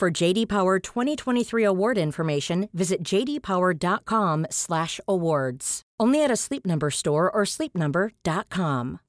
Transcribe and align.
For 0.00 0.10
JD 0.10 0.48
Power 0.48 0.78
2023 0.78 1.62
award 1.62 1.98
information, 1.98 2.70
visit 2.72 3.04
jdpower.com/awards. 3.04 5.82
Only 6.00 6.24
at 6.24 6.30
a 6.30 6.36
Sleep 6.36 6.64
Number 6.64 6.90
store 6.90 7.30
or 7.30 7.44
sleepnumber.com. 7.44 9.00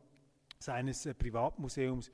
seines 0.60 1.06
äh, 1.06 1.14
Privatmuseums, 1.14 2.12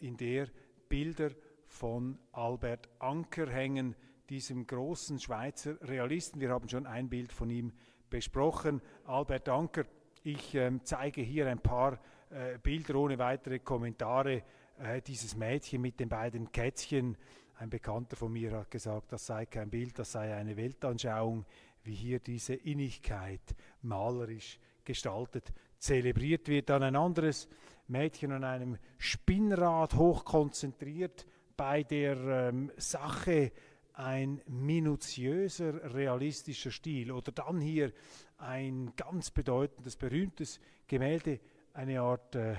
in 0.00 0.16
der 0.16 0.48
Bilder 0.88 1.30
von 1.66 2.18
Albert 2.32 2.88
Anker 2.98 3.48
hängen, 3.50 3.94
diesem 4.28 4.66
großen 4.66 5.18
Schweizer 5.18 5.76
Realisten. 5.82 6.40
Wir 6.40 6.50
haben 6.50 6.68
schon 6.68 6.86
ein 6.86 7.08
Bild 7.08 7.32
von 7.32 7.50
ihm 7.50 7.72
besprochen. 8.10 8.80
Albert 9.04 9.48
Anker, 9.48 9.84
ich 10.22 10.54
äh, 10.54 10.70
zeige 10.82 11.22
hier 11.22 11.48
ein 11.48 11.60
paar 11.60 11.98
äh, 12.30 12.58
Bilder 12.58 12.96
ohne 12.96 13.18
weitere 13.18 13.58
Kommentare. 13.58 14.42
Äh, 14.78 15.02
dieses 15.02 15.36
Mädchen 15.36 15.80
mit 15.80 15.98
den 16.00 16.08
beiden 16.08 16.50
Kätzchen, 16.52 17.16
ein 17.56 17.70
Bekannter 17.70 18.16
von 18.16 18.32
mir 18.32 18.52
hat 18.52 18.70
gesagt, 18.70 19.12
das 19.12 19.26
sei 19.26 19.46
kein 19.46 19.70
Bild, 19.70 19.98
das 19.98 20.12
sei 20.12 20.34
eine 20.34 20.56
Weltanschauung, 20.56 21.44
wie 21.82 21.94
hier 21.94 22.20
diese 22.20 22.54
Innigkeit 22.54 23.56
malerisch 23.82 24.60
gestaltet 24.84 25.52
zelebriert 25.78 26.48
wird. 26.48 26.70
Dann 26.70 26.82
ein 26.82 26.96
anderes 26.96 27.48
Mädchen 27.88 28.32
an 28.32 28.44
einem 28.44 28.78
Spinnrad 28.98 29.94
hochkonzentriert 29.94 31.26
bei 31.56 31.82
der 31.82 32.16
ähm, 32.16 32.70
Sache 32.76 33.52
ein 33.94 34.40
minutiöser, 34.46 35.92
realistischer 35.94 36.70
Stil. 36.70 37.10
Oder 37.10 37.32
dann 37.32 37.60
hier 37.60 37.92
ein 38.38 38.92
ganz 38.96 39.30
bedeutendes, 39.30 39.96
berühmtes 39.96 40.60
Gemälde, 40.86 41.40
eine 41.74 42.00
Art 42.00 42.36
äh, 42.36 42.54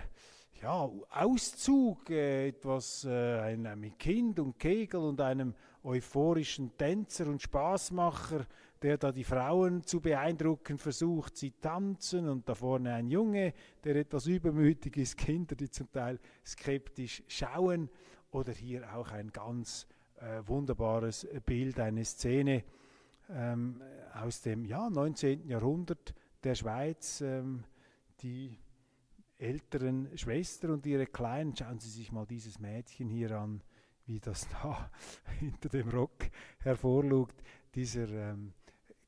ja, 0.61 0.89
Auszug, 1.11 2.09
äh, 2.09 2.49
etwas 2.49 3.05
äh, 3.05 3.39
ein, 3.39 3.79
mit 3.79 3.97
Kind 3.97 4.39
und 4.39 4.59
Kegel 4.59 4.99
und 5.01 5.21
einem 5.21 5.53
euphorischen 5.83 6.75
Tänzer 6.77 7.27
und 7.27 7.41
Spaßmacher, 7.41 8.45
der 8.81 8.97
da 8.97 9.11
die 9.11 9.23
Frauen 9.23 9.83
zu 9.83 9.99
beeindrucken 9.99 10.77
versucht. 10.77 11.35
Sie 11.37 11.51
tanzen 11.51 12.29
und 12.29 12.47
da 12.47 12.55
vorne 12.55 12.93
ein 12.93 13.07
Junge, 13.07 13.53
der 13.83 13.97
etwas 13.97 14.25
übermütig 14.27 14.97
ist, 14.97 15.17
Kinder, 15.17 15.55
die 15.55 15.69
zum 15.69 15.91
Teil 15.91 16.19
skeptisch 16.45 17.23
schauen. 17.27 17.89
Oder 18.31 18.53
hier 18.53 18.95
auch 18.95 19.11
ein 19.11 19.31
ganz 19.31 19.87
äh, 20.17 20.41
wunderbares 20.45 21.27
Bild, 21.45 21.79
eine 21.79 22.05
Szene 22.05 22.63
ähm, 23.29 23.81
aus 24.13 24.41
dem 24.41 24.65
ja, 24.65 24.89
19. 24.89 25.47
Jahrhundert 25.47 26.13
der 26.43 26.55
Schweiz, 26.55 27.21
ähm, 27.21 27.63
die 28.21 28.57
älteren 29.37 30.17
Schwester 30.17 30.69
und 30.69 30.85
ihre 30.85 31.05
Kleinen. 31.05 31.55
Schauen 31.55 31.79
Sie 31.79 31.89
sich 31.89 32.11
mal 32.11 32.25
dieses 32.25 32.59
Mädchen 32.59 33.09
hier 33.09 33.31
an, 33.31 33.61
wie 34.05 34.19
das 34.19 34.47
da 34.49 34.89
hinter 35.39 35.69
dem 35.69 35.89
Rock 35.89 36.29
hervorlugt. 36.59 37.41
Dieser 37.73 38.09
ähm, 38.09 38.53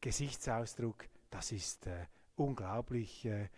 Gesichtsausdruck, 0.01 1.05
das 1.29 1.51
ist 1.51 1.85
äh, 1.85 2.07
unglaublich. 2.35 3.23
Äh, 3.25 3.43
äh 3.43 3.49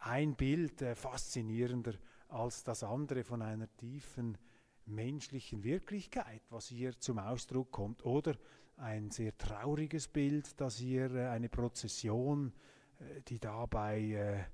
ein 0.00 0.34
Bild 0.34 0.80
äh, 0.80 0.94
faszinierender 0.94 1.92
als 2.28 2.64
das 2.64 2.82
andere 2.82 3.22
von 3.22 3.42
einer 3.42 3.68
tiefen 3.76 4.38
menschlichen 4.86 5.62
Wirklichkeit, 5.62 6.40
was 6.48 6.68
hier 6.68 6.98
zum 6.98 7.18
Ausdruck 7.18 7.70
kommt. 7.70 8.04
Oder 8.06 8.34
ein 8.78 9.10
sehr 9.10 9.36
trauriges 9.36 10.08
Bild, 10.08 10.58
das 10.58 10.78
hier 10.78 11.14
äh, 11.14 11.28
eine 11.28 11.50
Prozession, 11.50 12.54
äh, 12.98 13.20
die 13.28 13.38
dabei 13.38 14.46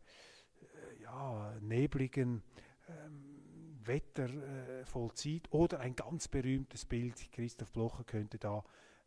ja, 1.00 1.54
nebligen 1.60 2.42
ähm, 2.88 3.78
Wetter 3.84 4.28
vollzieht. 4.84 5.50
Oder 5.52 5.80
ein 5.80 5.94
ganz 5.94 6.28
berühmtes 6.28 6.84
Bild, 6.84 7.14
Christoph 7.32 7.72
Blocher 7.72 8.04
könnte 8.04 8.38
da 8.38 8.62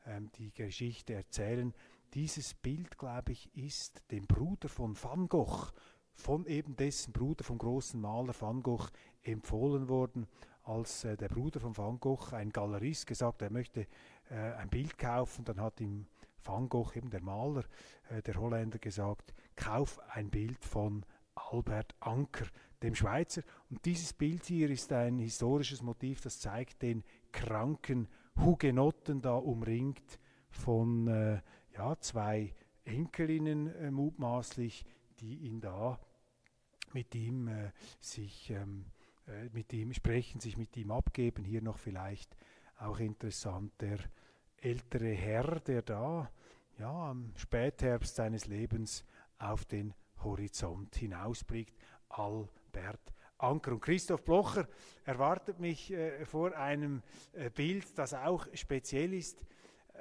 ähm, 0.05 0.29
die 0.37 0.51
Geschichte 0.51 1.13
erzählen. 1.13 1.73
Dieses 2.13 2.53
Bild, 2.53 2.99
glaube 2.99 3.31
ich, 3.31 3.49
ist 3.55 4.03
dem 4.11 4.27
Bruder 4.27 4.69
von 4.69 4.95
Van 5.01 5.27
Gogh, 5.27 5.71
von 6.13 6.45
eben 6.45 6.75
dessen 6.75 7.11
Bruder, 7.11 7.43
vom 7.43 7.57
großen 7.57 7.99
Maler 7.99 8.35
Van 8.39 8.61
Gogh, 8.61 8.87
empfohlen 9.23 9.89
worden, 9.89 10.27
als 10.61 11.05
äh, 11.05 11.17
der 11.17 11.29
Bruder 11.29 11.59
von 11.59 11.75
Van 11.75 11.99
Gogh, 11.99 12.31
ein 12.33 12.51
Galerist, 12.51 13.07
gesagt, 13.07 13.41
er 13.41 13.51
möchte 13.51 13.87
äh, 14.29 14.35
ein 14.35 14.69
Bild 14.69 14.95
kaufen. 14.99 15.43
Dann 15.43 15.59
hat 15.59 15.81
ihm 15.81 16.05
Van 16.43 16.69
Gogh, 16.69 16.95
eben 16.95 17.09
der 17.09 17.23
Maler, 17.23 17.63
äh, 18.09 18.21
der 18.21 18.35
Holländer, 18.35 18.77
gesagt, 18.77 19.33
kauf 19.55 19.99
ein 20.09 20.29
Bild 20.29 20.63
von 20.63 21.03
Albert 21.33 21.95
Anker, 21.99 22.45
dem 22.83 22.93
Schweizer. 22.93 23.41
Und 23.71 23.83
dieses 23.85 24.13
Bild 24.13 24.45
hier 24.45 24.69
ist 24.69 24.93
ein 24.93 25.17
historisches 25.17 25.81
Motiv, 25.81 26.21
das 26.21 26.39
zeigt 26.39 26.83
den 26.83 27.03
kranken 27.31 28.07
Hugenotten 28.39 29.19
da 29.19 29.33
umringt 29.33 30.19
von 30.51 31.07
äh, 31.07 31.41
ja, 31.73 31.97
zwei 31.99 32.53
Enkelinnen 32.85 33.73
äh, 33.75 33.91
mutmaßlich, 33.91 34.85
die 35.19 35.37
ihn 35.37 35.61
da 35.61 35.99
mit 36.93 37.15
ihm 37.15 37.47
äh, 37.47 37.71
sich 37.99 38.49
ähm, 38.51 38.85
äh, 39.27 39.49
mit 39.53 39.71
ihm 39.73 39.93
sprechen, 39.93 40.39
sich 40.39 40.57
mit 40.57 40.75
ihm 40.77 40.91
abgeben. 40.91 41.43
Hier 41.43 41.61
noch 41.61 41.77
vielleicht 41.77 42.35
auch 42.77 42.99
interessant 42.99 43.71
der 43.81 43.99
ältere 44.57 45.11
Herr, 45.13 45.59
der 45.61 45.81
da 45.81 46.31
ja, 46.77 47.09
am 47.09 47.33
Spätherbst 47.35 48.15
seines 48.15 48.47
Lebens 48.47 49.05
auf 49.37 49.65
den 49.65 49.93
Horizont 50.23 50.95
hinausblickt. 50.95 51.77
Albert 52.09 53.13
Anker. 53.37 53.73
Und 53.73 53.81
Christoph 53.81 54.23
Blocher 54.23 54.67
erwartet 55.05 55.59
mich 55.59 55.91
äh, 55.91 56.25
vor 56.25 56.55
einem 56.55 57.01
äh, 57.33 57.49
Bild, 57.49 57.97
das 57.97 58.13
auch 58.13 58.47
speziell 58.53 59.13
ist. 59.13 59.45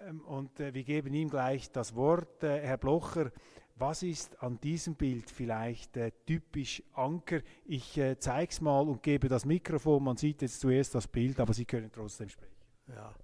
Ähm, 0.07 0.21
und 0.23 0.59
äh, 0.61 0.75
wir 0.75 0.85
geben 0.85 1.15
ihm 1.15 1.29
gleich 1.29 1.71
das 1.71 1.95
Wort. 1.95 2.43
Äh, 2.43 2.61
Herr 2.67 2.79
Blocher, 2.79 3.31
was 3.77 4.03
ist 4.03 4.41
an 4.43 4.61
diesem 4.61 4.95
Bild 4.95 5.31
vielleicht 5.31 5.97
äh, 5.97 6.13
typisch 6.27 6.83
Anker? 6.93 7.41
Ich 7.65 8.01
zeige 8.19 8.51
es 8.51 8.61
mal 8.61 8.89
und 8.89 9.03
gebe 9.03 9.29
das 9.29 9.45
Mikrofon. 9.45 10.05
Man 10.05 10.17
sieht 10.17 10.43
jetzt 10.43 10.61
zuerst 10.61 10.95
das 10.95 11.07
Bild, 11.09 11.39
aber 11.41 11.53
Sie 11.55 11.65
können 11.65 11.91
trotzdem 11.91 12.29
sprechen. 12.29 12.53
Ja, 12.89 13.15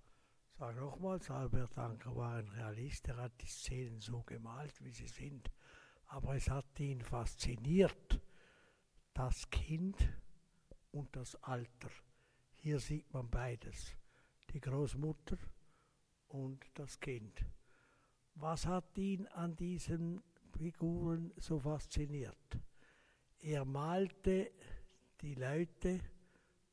sag 0.59 0.77
nochmals, 0.77 1.31
Albert 1.31 1.77
Anker 1.77 2.15
war 2.17 2.37
ein 2.37 2.49
Realist. 2.49 3.09
Er 3.09 3.17
hat 3.17 3.33
die 3.41 3.47
Szenen 3.47 4.01
so 4.01 4.23
gemalt, 4.23 4.75
wie 4.83 4.93
sie 4.93 5.09
sind. 5.09 5.51
Aber 6.07 6.35
es 6.37 6.49
hat 6.49 6.81
ihn 6.81 7.03
fasziniert, 7.03 8.21
das 9.13 9.51
Kind 9.51 9.97
und 10.91 11.15
das 11.15 11.35
Alter. 11.43 11.91
Hier 12.55 12.79
sieht 12.79 13.13
man 13.13 13.29
beides, 13.29 13.95
die 14.51 14.61
Großmutter 14.61 15.37
und 16.29 16.65
das 16.75 17.01
Kind. 17.01 17.45
Was 18.35 18.67
hat 18.67 18.97
ihn 18.97 19.27
an 19.29 19.57
diesen 19.57 20.23
Figuren 20.57 21.33
so 21.37 21.59
fasziniert? 21.59 22.59
Er 23.41 23.65
malte 23.65 24.51
die 25.21 25.35
Leute 25.35 26.01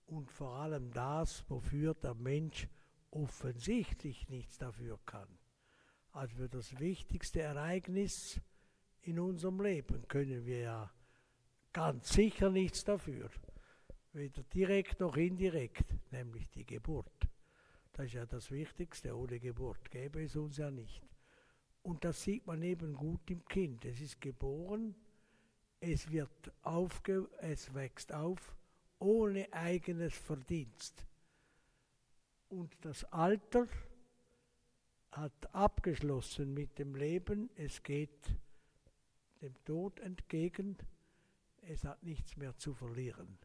und 0.08 0.32
vor 0.32 0.56
allem 0.56 0.92
das, 0.92 1.44
wofür 1.50 1.94
der 1.96 2.14
Mensch 2.14 2.68
offensichtlich 3.12 4.28
nichts 4.30 4.58
dafür 4.58 5.00
kann. 5.06 5.28
Also 6.12 6.36
für 6.36 6.50
das 6.50 6.80
wichtigste 6.80 7.42
Ereignis 7.42 8.40
in 9.02 9.20
unserem 9.20 9.62
Leben 9.62 10.08
können 10.08 10.46
wir 10.46 10.60
ja 10.60 10.92
ganz 11.74 12.14
sicher 12.14 12.50
nichts 12.50 12.84
dafür. 12.84 13.30
Weder 14.14 14.44
direkt 14.44 15.00
noch 15.00 15.18
indirekt, 15.18 15.86
nämlich 16.12 16.50
die 16.50 16.66
Geburt. 16.66 17.28
Das 17.96 18.08
ist 18.08 18.14
ja 18.14 18.26
das 18.26 18.52
Wichtigste. 18.52 19.16
Ohne 19.16 19.40
Geburt 19.40 19.90
gäbe 19.90 20.24
es 20.24 20.36
uns 20.36 20.58
ja 20.58 20.70
nicht. 20.70 21.02
Und 21.82 22.04
das 22.04 22.22
sieht 22.22 22.46
man 22.46 22.62
eben 22.62 22.94
gut 22.94 23.30
im 23.32 23.46
Kind. 23.46 23.86
Es 23.86 24.02
ist 24.02 24.20
geboren, 24.20 24.96
es 25.80 26.12
wird 26.12 26.52
aufge 26.62 27.30
es 27.40 27.74
wächst 27.74 28.14
auf 28.14 28.56
ohne 29.00 29.52
eigenes 29.54 30.14
Verdienst. 30.14 31.06
Und 32.50 32.76
das 32.82 33.04
Alter 33.06 33.68
hat 35.12 35.54
abgeschlossen 35.54 36.54
mit 36.54 36.78
dem 36.78 36.96
Leben. 36.96 37.50
Es 37.56 37.82
geht 37.82 38.36
dem 39.42 39.56
Tod 39.64 40.00
entgegen 40.00 40.78
es 41.68 41.84
hat 41.84 42.04
nichts 42.04 42.38
mehr 42.38 42.56
zu 42.58 42.74
verlieren. 42.74 43.38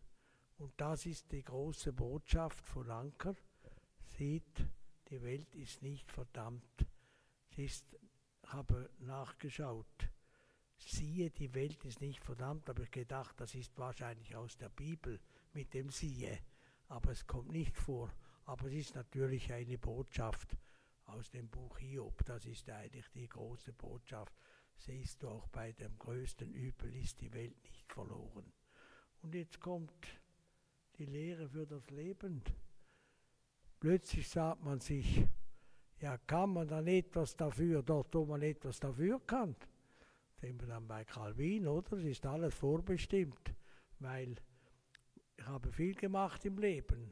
Und 0.59 0.73
das 0.77 1.07
ist 1.07 1.33
die 1.33 1.43
große 1.43 1.93
Botschaft 1.93 2.67
von 2.67 2.91
Anker. 2.91 3.35
Sieht, 4.21 4.69
die 5.09 5.23
Welt 5.23 5.55
ist 5.55 5.81
nicht 5.81 6.13
verdammt. 6.13 6.87
Sie 7.57 7.65
ist, 7.65 7.87
habe 8.49 8.91
nachgeschaut. 8.99 10.11
Siehe, 10.77 11.31
die 11.31 11.55
Welt 11.55 11.83
ist 11.87 12.03
nicht 12.03 12.23
verdammt, 12.23 12.69
habe 12.69 12.83
ich 12.83 12.91
gedacht, 12.91 13.41
das 13.41 13.55
ist 13.55 13.79
wahrscheinlich 13.79 14.37
aus 14.37 14.59
der 14.59 14.69
Bibel 14.69 15.19
mit 15.55 15.73
dem 15.73 15.89
Siehe. 15.89 16.39
Aber 16.89 17.13
es 17.13 17.27
kommt 17.27 17.51
nicht 17.51 17.75
vor. 17.79 18.13
Aber 18.45 18.67
es 18.67 18.75
ist 18.75 18.95
natürlich 18.95 19.51
eine 19.55 19.79
Botschaft 19.79 20.55
aus 21.07 21.31
dem 21.31 21.49
Buch 21.49 21.79
Hiob. 21.79 22.23
Das 22.27 22.45
ist 22.45 22.69
eigentlich 22.69 23.09
die 23.15 23.27
große 23.27 23.73
Botschaft 23.73 24.35
siehst 24.77 25.23
du 25.23 25.31
auch 25.31 25.49
bei 25.49 25.73
dem 25.73 25.99
größten 25.99 26.53
Übel 26.53 26.95
ist 26.95 27.23
die 27.23 27.33
Welt 27.33 27.57
nicht 27.65 27.91
verloren. 27.91 28.53
Und 29.23 29.35
jetzt 29.35 29.61
kommt 29.61 30.21
die 30.99 31.07
Lehre 31.07 31.49
für 31.49 31.67
das 31.67 31.89
Leben. 31.89 32.43
Plötzlich 33.81 34.29
sagt 34.29 34.63
man 34.63 34.79
sich, 34.79 35.27
ja, 36.01 36.19
kann 36.19 36.51
man 36.51 36.69
dann 36.69 36.87
etwas 36.87 37.35
dafür, 37.35 37.83
dort 37.83 38.15
wo 38.15 38.27
man 38.27 38.43
etwas 38.43 38.79
dafür 38.79 39.21
kann? 39.27 39.57
Sind 40.41 40.61
wir 40.61 40.69
dann 40.69 40.87
bei 40.87 41.05
Calvin, 41.05 41.67
oder? 41.67 41.97
Es 41.97 42.05
ist 42.05 42.25
alles 42.27 42.55
vorbestimmt, 42.55 43.55
weil 43.99 44.35
ich 45.37 45.47
habe 45.47 45.73
viel 45.73 45.95
gemacht 45.95 46.45
im 46.45 46.59
Leben, 46.59 47.11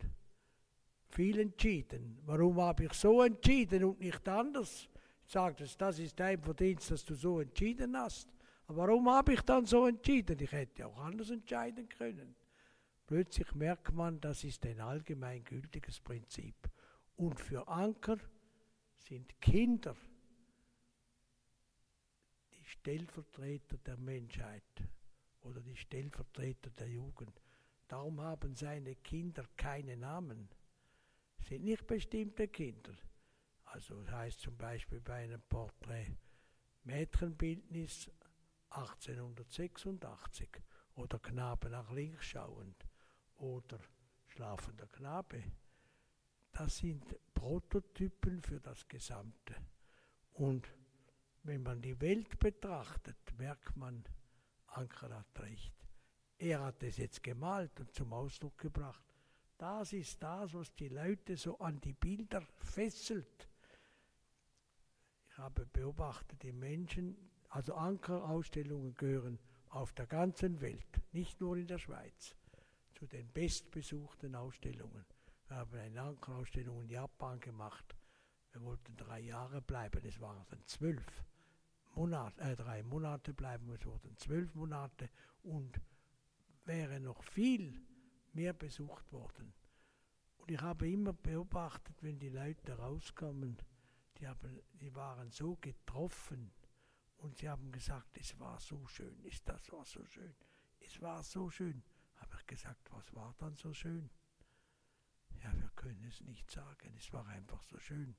viel 1.09 1.41
entschieden. 1.41 2.19
Warum 2.26 2.61
habe 2.61 2.85
ich 2.85 2.93
so 2.93 3.23
entschieden 3.23 3.85
und 3.85 4.00
nicht 4.00 4.29
anders? 4.29 4.88
sagt 5.29 5.61
es, 5.61 5.76
das 5.76 5.99
ist 5.99 6.19
dein 6.19 6.41
Verdienst, 6.41 6.91
dass 6.91 7.05
du 7.05 7.14
so 7.14 7.41
entschieden 7.41 7.97
hast. 7.97 8.29
Aber 8.67 8.79
warum 8.79 9.09
habe 9.11 9.35
ich 9.35 9.41
dann 9.43 9.67
so 9.67 9.87
entschieden? 9.87 10.38
Ich 10.41 10.53
hätte 10.53 10.87
auch 10.87 10.99
anders 10.99 11.31
entscheiden 11.31 11.88
können. 11.88 12.35
Plötzlich 13.09 13.55
merkt 13.55 13.95
man, 13.95 14.21
das 14.21 14.45
ist 14.45 14.67
ein 14.67 14.83
allgemeingültiges 14.83 15.99
Prinzip. 15.99 16.69
Und 17.17 17.41
für 17.41 17.67
Anker 17.67 18.19
sind 18.99 19.41
Kinder 19.41 19.97
die 22.53 22.65
Stellvertreter 22.67 23.79
der 23.79 23.97
Menschheit 23.97 24.85
oder 25.41 25.63
die 25.63 25.75
Stellvertreter 25.75 26.69
der 26.69 26.89
Jugend. 26.89 27.41
Darum 27.89 28.21
haben 28.21 28.55
seine 28.55 28.95
Kinder 28.97 29.47
keine 29.57 29.97
Namen. 29.97 30.51
Sind 31.49 31.65
nicht 31.65 31.87
bestimmte 31.87 32.47
Kinder. 32.47 32.93
Also 33.65 34.07
heißt 34.07 34.41
zum 34.41 34.59
Beispiel 34.59 35.01
bei 35.01 35.25
einem 35.25 35.41
Porträt 35.49 36.15
Mädchenbildnis 36.85 38.11
1886 38.69 40.51
oder 40.97 41.19
Knabe 41.19 41.71
nach 41.71 41.91
links 41.91 42.27
schauend 42.27 42.88
oder 43.38 43.79
schlafender 44.26 44.87
Knabe. 44.87 45.43
Das 46.52 46.79
sind 46.79 47.05
Prototypen 47.35 48.43
für 48.43 48.61
das 48.61 48.87
Gesamte. 48.88 49.55
Und 50.35 50.69
wenn 51.44 51.62
man 51.62 51.81
die 51.81 52.00
Welt 52.00 52.38
betrachtet, 52.38 53.17
merkt 53.38 53.76
man, 53.76 54.05
Anker 54.67 55.14
hat 55.14 55.40
recht. 55.40 55.73
Er 56.38 56.61
hat 56.61 56.82
es 56.82 56.99
jetzt 56.99 57.23
gemalt 57.23 57.81
und 57.81 57.93
zum 57.94 58.12
Ausdruck 58.12 58.58
gebracht. 58.58 59.05
Das 59.56 59.93
ist 59.93 60.23
das, 60.23 60.55
was 60.55 60.75
die 60.75 60.88
Leute 60.88 61.37
so 61.37 61.58
an 61.58 61.81
die 61.81 61.93
Bilder 61.93 62.43
fesselt 62.58 63.49
habe 65.38 65.67
beobachtet, 65.67 66.43
die 66.43 66.52
Menschen, 66.52 67.17
also 67.49 67.75
Ankerausstellungen 67.75 68.95
gehören 68.95 69.38
auf 69.71 69.92
der 69.92 70.07
ganzen 70.07 70.61
Welt, 70.61 71.00
nicht 71.12 71.40
nur 71.40 71.57
in 71.57 71.66
der 71.66 71.78
Schweiz, 71.78 72.35
zu 72.99 73.07
den 73.07 73.33
bestbesuchten 73.33 74.35
Ausstellungen. 74.35 75.05
Wir 75.47 75.57
haben 75.57 75.78
eine 75.78 76.02
Ankerausstellung 76.02 76.83
in 76.83 76.88
Japan 76.88 77.38
gemacht. 77.38 77.97
Wir 78.50 78.61
wollten 78.62 78.97
drei 78.97 79.21
Jahre 79.21 79.62
bleiben, 79.62 80.05
es 80.05 80.21
waren 80.21 80.45
dann 80.50 80.64
zwölf 80.67 81.25
Monate, 81.95 82.40
äh, 82.40 82.57
drei 82.57 82.83
Monate 82.83 83.33
bleiben, 83.33 83.71
es 83.73 83.87
wurden 83.87 84.17
zwölf 84.17 84.52
Monate 84.55 85.09
und 85.43 85.81
wäre 86.64 86.99
noch 86.99 87.23
viel 87.23 87.81
mehr 88.33 88.52
besucht 88.52 89.12
worden. 89.12 89.52
Und 90.38 90.50
ich 90.50 90.61
habe 90.61 90.90
immer 90.90 91.12
beobachtet, 91.12 92.02
wenn 92.02 92.19
die 92.19 92.31
Leute 92.31 92.73
rauskommen, 92.73 93.59
die, 94.19 94.26
haben, 94.26 94.61
die 94.73 94.93
waren 94.95 95.31
so 95.31 95.57
getroffen 95.61 96.50
und 97.19 97.38
sie 97.38 97.49
haben 97.49 97.71
gesagt, 97.71 98.19
es 98.19 98.38
war 98.40 98.59
so 98.59 98.87
schön, 98.88 99.23
ist 99.25 99.49
das 99.49 99.71
war 99.71 99.85
so 99.85 100.05
schön, 100.07 100.35
es 100.81 101.00
war 101.00 101.23
so 101.23 101.49
schön. 101.49 101.83
Habe 102.30 102.40
ich 102.40 102.47
gesagt, 102.47 102.90
was 102.92 103.14
war 103.14 103.35
dann 103.38 103.54
so 103.56 103.73
schön? 103.73 104.11
Ja, 105.42 105.52
wir 105.56 105.70
können 105.76 106.04
es 106.08 106.20
nicht 106.23 106.50
sagen, 106.50 106.92
es 106.97 107.12
war 107.12 107.26
einfach 107.28 107.62
so 107.64 107.78
schön. 107.78 108.16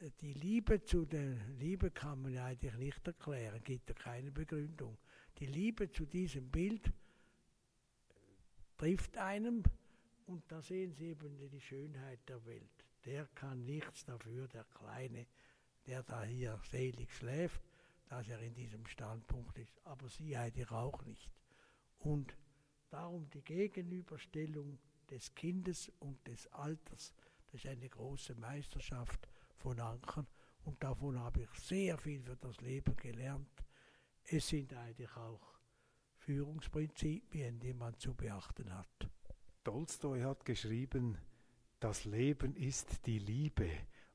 Äh, 0.00 0.10
die 0.20 0.32
Liebe 0.32 0.82
zu 0.84 1.04
der 1.04 1.34
Liebe 1.58 1.90
kann 1.90 2.22
man 2.22 2.36
eigentlich 2.38 2.74
nicht 2.74 3.06
erklären, 3.06 3.62
gibt 3.62 3.88
ja 3.88 3.94
keine 3.94 4.30
Begründung. 4.30 4.98
Die 5.38 5.46
Liebe 5.46 5.90
zu 5.90 6.06
diesem 6.06 6.50
Bild 6.50 6.92
trifft 8.78 9.16
einem 9.18 9.62
und 10.26 10.50
da 10.50 10.62
sehen 10.62 10.94
Sie 10.94 11.10
eben 11.10 11.36
die 11.50 11.60
Schönheit 11.60 12.28
der 12.28 12.44
Welt 12.46 12.84
der 13.04 13.26
kann 13.34 13.64
nichts 13.64 14.04
dafür, 14.04 14.48
der 14.48 14.64
Kleine, 14.64 15.26
der 15.86 16.02
da 16.02 16.22
hier 16.22 16.58
selig 16.70 17.12
schläft, 17.12 17.60
dass 18.06 18.28
er 18.28 18.40
in 18.40 18.54
diesem 18.54 18.86
Standpunkt 18.86 19.58
ist. 19.58 19.80
Aber 19.84 20.08
sie 20.08 20.36
eigentlich 20.36 20.70
auch 20.70 21.02
nicht. 21.04 21.30
Und 21.98 22.34
darum 22.94 23.28
die 23.30 23.42
Gegenüberstellung 23.42 24.78
des 25.10 25.34
Kindes 25.34 25.90
und 25.98 26.24
des 26.28 26.46
Alters, 26.52 27.12
das 27.50 27.64
ist 27.64 27.66
eine 27.66 27.88
große 27.88 28.36
Meisterschaft 28.36 29.28
von 29.56 29.80
Anker. 29.80 30.24
Und 30.64 30.80
davon 30.82 31.18
habe 31.18 31.42
ich 31.42 31.50
sehr 31.60 31.98
viel 31.98 32.22
für 32.22 32.36
das 32.36 32.60
Leben 32.60 32.94
gelernt. 32.96 33.64
Es 34.22 34.48
sind 34.48 34.72
eigentlich 34.74 35.14
auch 35.16 35.58
Führungsprinzipien, 36.18 37.58
die 37.58 37.74
man 37.74 37.98
zu 37.98 38.14
beachten 38.14 38.72
hat. 38.72 39.10
Tolstoi 39.64 40.20
hat 40.20 40.44
geschrieben, 40.44 41.18
das 41.80 42.04
Leben 42.04 42.54
ist 42.54 43.06
die 43.06 43.18
Liebe 43.18 43.70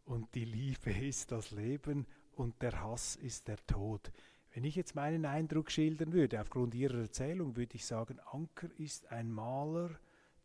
und 0.06 0.34
die 0.36 0.46
Liebe 0.46 0.92
ist 0.92 1.32
das 1.34 1.52
Leben 1.52 2.08
und 2.32 2.62
der 2.62 2.82
Hass 2.82 3.18
ist 3.18 3.50
der 3.50 3.64
Tod. 3.68 4.10
Wenn 4.54 4.64
ich 4.64 4.76
jetzt 4.76 4.96
meinen 4.96 5.26
Eindruck 5.26 5.70
schildern 5.70 6.12
würde, 6.12 6.42
aufgrund 6.42 6.74
Ihrer 6.74 7.00
Erzählung, 7.00 7.56
würde 7.56 7.76
ich 7.76 7.86
sagen, 7.86 8.20
Anker 8.32 8.70
ist 8.78 9.12
ein 9.12 9.32
Maler 9.32 9.92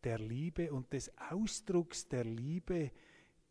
der 0.03 0.19
Liebe 0.19 0.71
und 0.71 0.93
des 0.93 1.11
Ausdrucks 1.31 2.07
der 2.07 2.23
Liebe 2.23 2.91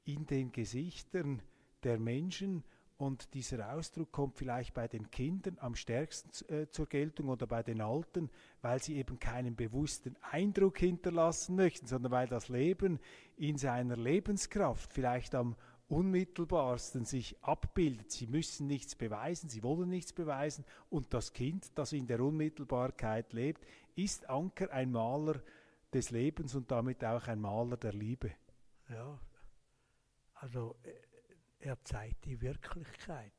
in 0.05 0.27
den 0.27 0.53
Gesichtern 0.53 1.43
der 1.83 1.99
Menschen. 1.99 2.63
Und 2.97 3.35
dieser 3.35 3.73
Ausdruck 3.73 4.13
kommt 4.13 4.37
vielleicht 4.37 4.73
bei 4.73 4.87
den 4.87 5.11
Kindern 5.11 5.59
am 5.59 5.75
stärksten 5.75 6.31
äh, 6.55 6.69
zur 6.69 6.87
Geltung 6.87 7.29
oder 7.29 7.49
bei 7.49 7.65
den 7.65 7.81
Alten, 7.81 8.31
weil 8.63 8.81
sie 8.81 8.97
eben 8.97 9.19
keinen 9.19 9.57
bewussten 9.57 10.15
Eindruck 10.31 10.79
hinterlassen 10.79 11.57
möchten, 11.57 11.89
sondern 11.89 12.13
weil 12.13 12.29
das 12.29 12.49
Leben 12.49 13.01
in 13.37 13.59
seiner 13.59 13.97
Lebenskraft 13.97 14.93
vielleicht 14.93 15.35
am 15.35 15.57
unmittelbarsten 15.95 17.05
sich 17.05 17.37
abbildet. 17.43 18.11
Sie 18.11 18.27
müssen 18.27 18.67
nichts 18.67 18.95
beweisen, 18.95 19.49
sie 19.49 19.63
wollen 19.63 19.89
nichts 19.89 20.13
beweisen 20.13 20.65
und 20.91 21.15
das 21.15 21.33
Kind, 21.33 21.71
das 21.77 21.93
in 21.93 22.07
der 22.07 22.21
Unmittelbarkeit 22.21 23.33
lebt, 23.33 23.65
ist 23.95 24.29
Anker 24.29 24.71
ein 24.73 24.91
Maler 24.91 25.41
des 25.93 26.11
Lebens 26.11 26.55
und 26.55 26.71
damit 26.71 27.05
auch 27.05 27.27
ein 27.29 27.41
Maler 27.41 27.77
der 27.77 27.93
Liebe. 27.93 28.33
Ja, 28.89 29.19
also 30.35 30.77
äh, 30.83 30.93
er 31.61 31.83
zeigt 31.85 32.25
die 32.25 32.41
Wirklichkeit. 32.41 33.33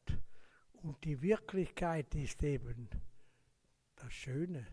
Und 0.81 1.03
die 1.03 1.21
Wirklichkeit 1.21 2.13
ist 2.15 2.41
eben 2.43 2.89
das 3.95 4.13
Schöne. 4.13 4.65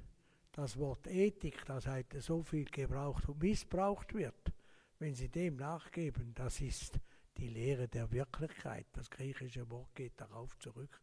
Das 0.52 0.76
Wort 0.78 1.06
Ethik, 1.06 1.64
das 1.64 1.86
heute 1.86 2.20
so 2.20 2.42
viel 2.42 2.66
gebraucht 2.66 3.28
und 3.28 3.42
missbraucht 3.42 4.14
wird, 4.14 4.52
wenn 4.98 5.14
Sie 5.14 5.28
dem 5.28 5.56
nachgeben, 5.56 6.34
das 6.34 6.60
ist 6.60 7.00
die 7.36 7.48
Lehre 7.48 7.88
der 7.88 8.10
Wirklichkeit. 8.12 8.86
Das 8.92 9.10
griechische 9.10 9.68
Wort 9.70 9.94
geht 9.94 10.20
darauf 10.20 10.58
zurück. 10.58 11.00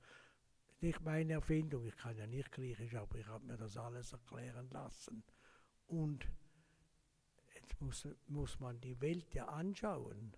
Nicht 0.82 1.02
meine 1.02 1.34
Erfindung, 1.34 1.86
ich 1.86 1.98
kann 1.98 2.18
ja 2.18 2.26
nicht 2.26 2.52
griechisch, 2.52 2.96
aber 2.96 3.18
ich 3.18 3.28
habe 3.28 3.46
mir 3.46 3.58
das 3.58 3.76
alles 3.76 4.14
erklären 4.14 4.70
lassen. 4.70 5.24
Und 5.88 6.28
jetzt 7.54 7.80
muss, 7.82 8.08
muss 8.28 8.60
man 8.60 8.80
die 8.80 9.00
Welt 9.02 9.34
ja 9.34 9.48
anschauen. 9.48 10.34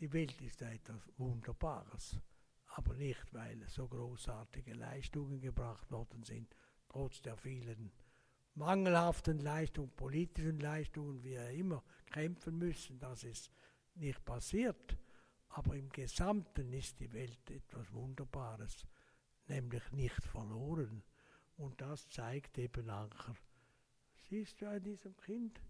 Die 0.00 0.12
Welt 0.12 0.40
ist 0.40 0.60
etwas 0.62 1.08
Wunderbares, 1.16 2.18
aber 2.66 2.94
nicht, 2.94 3.32
weil 3.32 3.62
so 3.68 3.86
großartige 3.86 4.74
Leistungen 4.74 5.40
gebracht 5.40 5.88
worden 5.92 6.24
sind, 6.24 6.56
trotz 6.88 7.22
der 7.22 7.36
vielen 7.36 7.92
mangelhaften 8.54 9.38
Leistungen, 9.38 9.92
politischen 9.92 10.58
Leistungen, 10.58 11.22
wie 11.22 11.30
wir 11.30 11.50
immer 11.50 11.84
kämpfen 12.10 12.58
müssen, 12.58 12.98
dass 12.98 13.22
es 13.22 13.50
nicht 13.94 14.24
passiert. 14.24 14.96
Aber 15.50 15.74
im 15.74 15.90
Gesamten 15.90 16.72
ist 16.72 16.98
die 17.00 17.12
Welt 17.12 17.50
etwas 17.50 17.92
Wunderbares, 17.92 18.86
nämlich 19.48 19.92
nicht 19.92 20.24
verloren. 20.24 21.02
Und 21.56 21.80
das 21.80 22.08
zeigt 22.08 22.56
eben 22.58 22.88
Anker. 22.88 23.34
Siehst 24.28 24.60
du 24.62 24.68
an 24.68 24.82
diesem 24.82 25.16
Kind, 25.18 25.60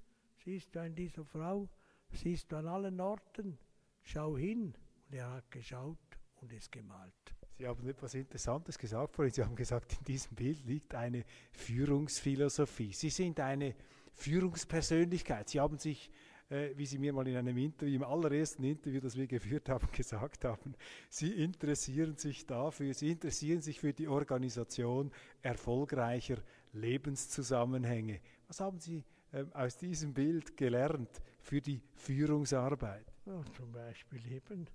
siehst 0.44 0.74
du 0.74 0.80
an 0.80 0.94
dieser 0.94 1.24
Frau, 1.24 1.68
siehst 2.12 2.52
du 2.52 2.56
an 2.56 2.68
allen 2.68 3.00
Orten, 3.00 3.58
schau 4.02 4.36
hin. 4.36 4.74
Und 5.08 5.14
er 5.14 5.30
hat 5.30 5.50
geschaut 5.50 5.98
und 6.36 6.52
es 6.52 6.70
gemalt. 6.70 7.34
Sie 7.58 7.66
haben 7.66 7.86
etwas 7.88 8.14
Interessantes 8.14 8.78
gesagt 8.78 9.14
vorhin. 9.14 9.32
Sie 9.32 9.44
haben 9.44 9.56
gesagt, 9.56 9.96
in 9.98 10.04
diesem 10.04 10.34
Bild 10.34 10.64
liegt 10.64 10.94
eine 10.94 11.24
Führungsphilosophie. 11.52 12.92
Sie 12.92 13.10
sind 13.10 13.40
eine 13.40 13.74
Führungspersönlichkeit. 14.12 15.48
Sie 15.48 15.60
haben 15.60 15.78
sich, 15.78 16.10
äh, 16.52 16.76
wie 16.76 16.84
Sie 16.84 16.98
mir 16.98 17.12
mal 17.12 17.26
in 17.26 17.36
einem 17.36 17.56
Interview, 17.56 17.96
im 17.96 18.04
allerersten 18.04 18.62
Interview, 18.64 19.00
das 19.00 19.16
wir 19.16 19.26
geführt 19.26 19.68
haben, 19.70 19.88
gesagt 19.96 20.44
haben, 20.44 20.74
Sie 21.08 21.32
interessieren 21.42 22.16
sich 22.16 22.46
dafür, 22.46 22.92
Sie 22.92 23.10
interessieren 23.10 23.62
sich 23.62 23.80
für 23.80 23.92
die 23.92 24.06
Organisation 24.06 25.10
erfolgreicher 25.40 26.36
Lebenszusammenhänge. 26.74 28.20
Was 28.48 28.60
haben 28.60 28.78
Sie 28.78 29.02
äh, 29.32 29.44
aus 29.54 29.78
diesem 29.78 30.12
Bild 30.12 30.56
gelernt 30.56 31.22
für 31.40 31.60
die 31.60 31.80
Führungsarbeit? 31.94 33.06
Ja, 33.24 33.42
zum 33.56 33.72
Beispiel 33.72 34.32
eben, 34.32 34.66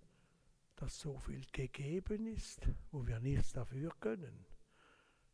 dass 0.76 1.00
so 1.00 1.20
viel 1.20 1.46
gegeben 1.52 2.26
ist, 2.26 2.68
wo 2.92 3.06
wir 3.06 3.20
nichts 3.20 3.54
dafür 3.54 3.92
können. 4.00 4.46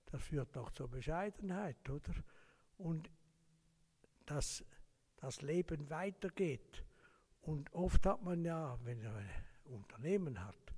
Das 0.08 0.22
führt 0.22 0.58
auch 0.58 0.72
zur 0.72 0.90
Bescheidenheit, 0.90 1.90
oder? 1.90 2.14
Und 2.78 3.10
dass 4.26 4.64
das 5.24 5.42
Leben 5.42 5.90
weitergeht. 5.90 6.84
Und 7.44 7.74
oft 7.74 8.06
hat 8.06 8.22
man 8.24 8.44
ja, 8.44 8.78
wenn 8.84 9.02
man 9.02 9.16
ein 9.16 9.30
Unternehmen 9.66 10.44
hat, 10.44 10.74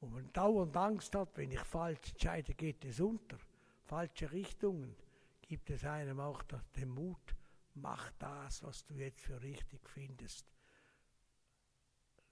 wo 0.00 0.06
man 0.06 0.32
dauernd 0.32 0.74
Angst 0.74 1.14
hat, 1.14 1.36
wenn 1.36 1.50
ich 1.50 1.60
falsch 1.60 2.12
entscheide, 2.12 2.54
geht 2.54 2.82
es 2.86 2.98
unter. 2.98 3.38
Falsche 3.84 4.32
Richtungen 4.32 4.96
gibt 5.42 5.68
es 5.68 5.84
einem 5.84 6.18
auch 6.18 6.42
den 6.74 6.88
Mut, 6.88 7.36
mach 7.74 8.10
das, 8.12 8.62
was 8.62 8.86
du 8.86 8.94
jetzt 8.94 9.20
für 9.20 9.42
richtig 9.42 9.86
findest. 9.86 10.46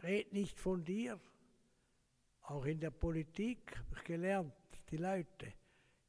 Red 0.03 0.33
nicht 0.33 0.59
von 0.59 0.83
dir. 0.83 1.21
Auch 2.45 2.65
in 2.65 2.81
der 2.81 2.91
Politik 2.91 3.77
habe 3.77 3.97
ich 3.99 4.05
gelernt, 4.05 4.55
die 4.91 4.97
Leute. 4.97 5.53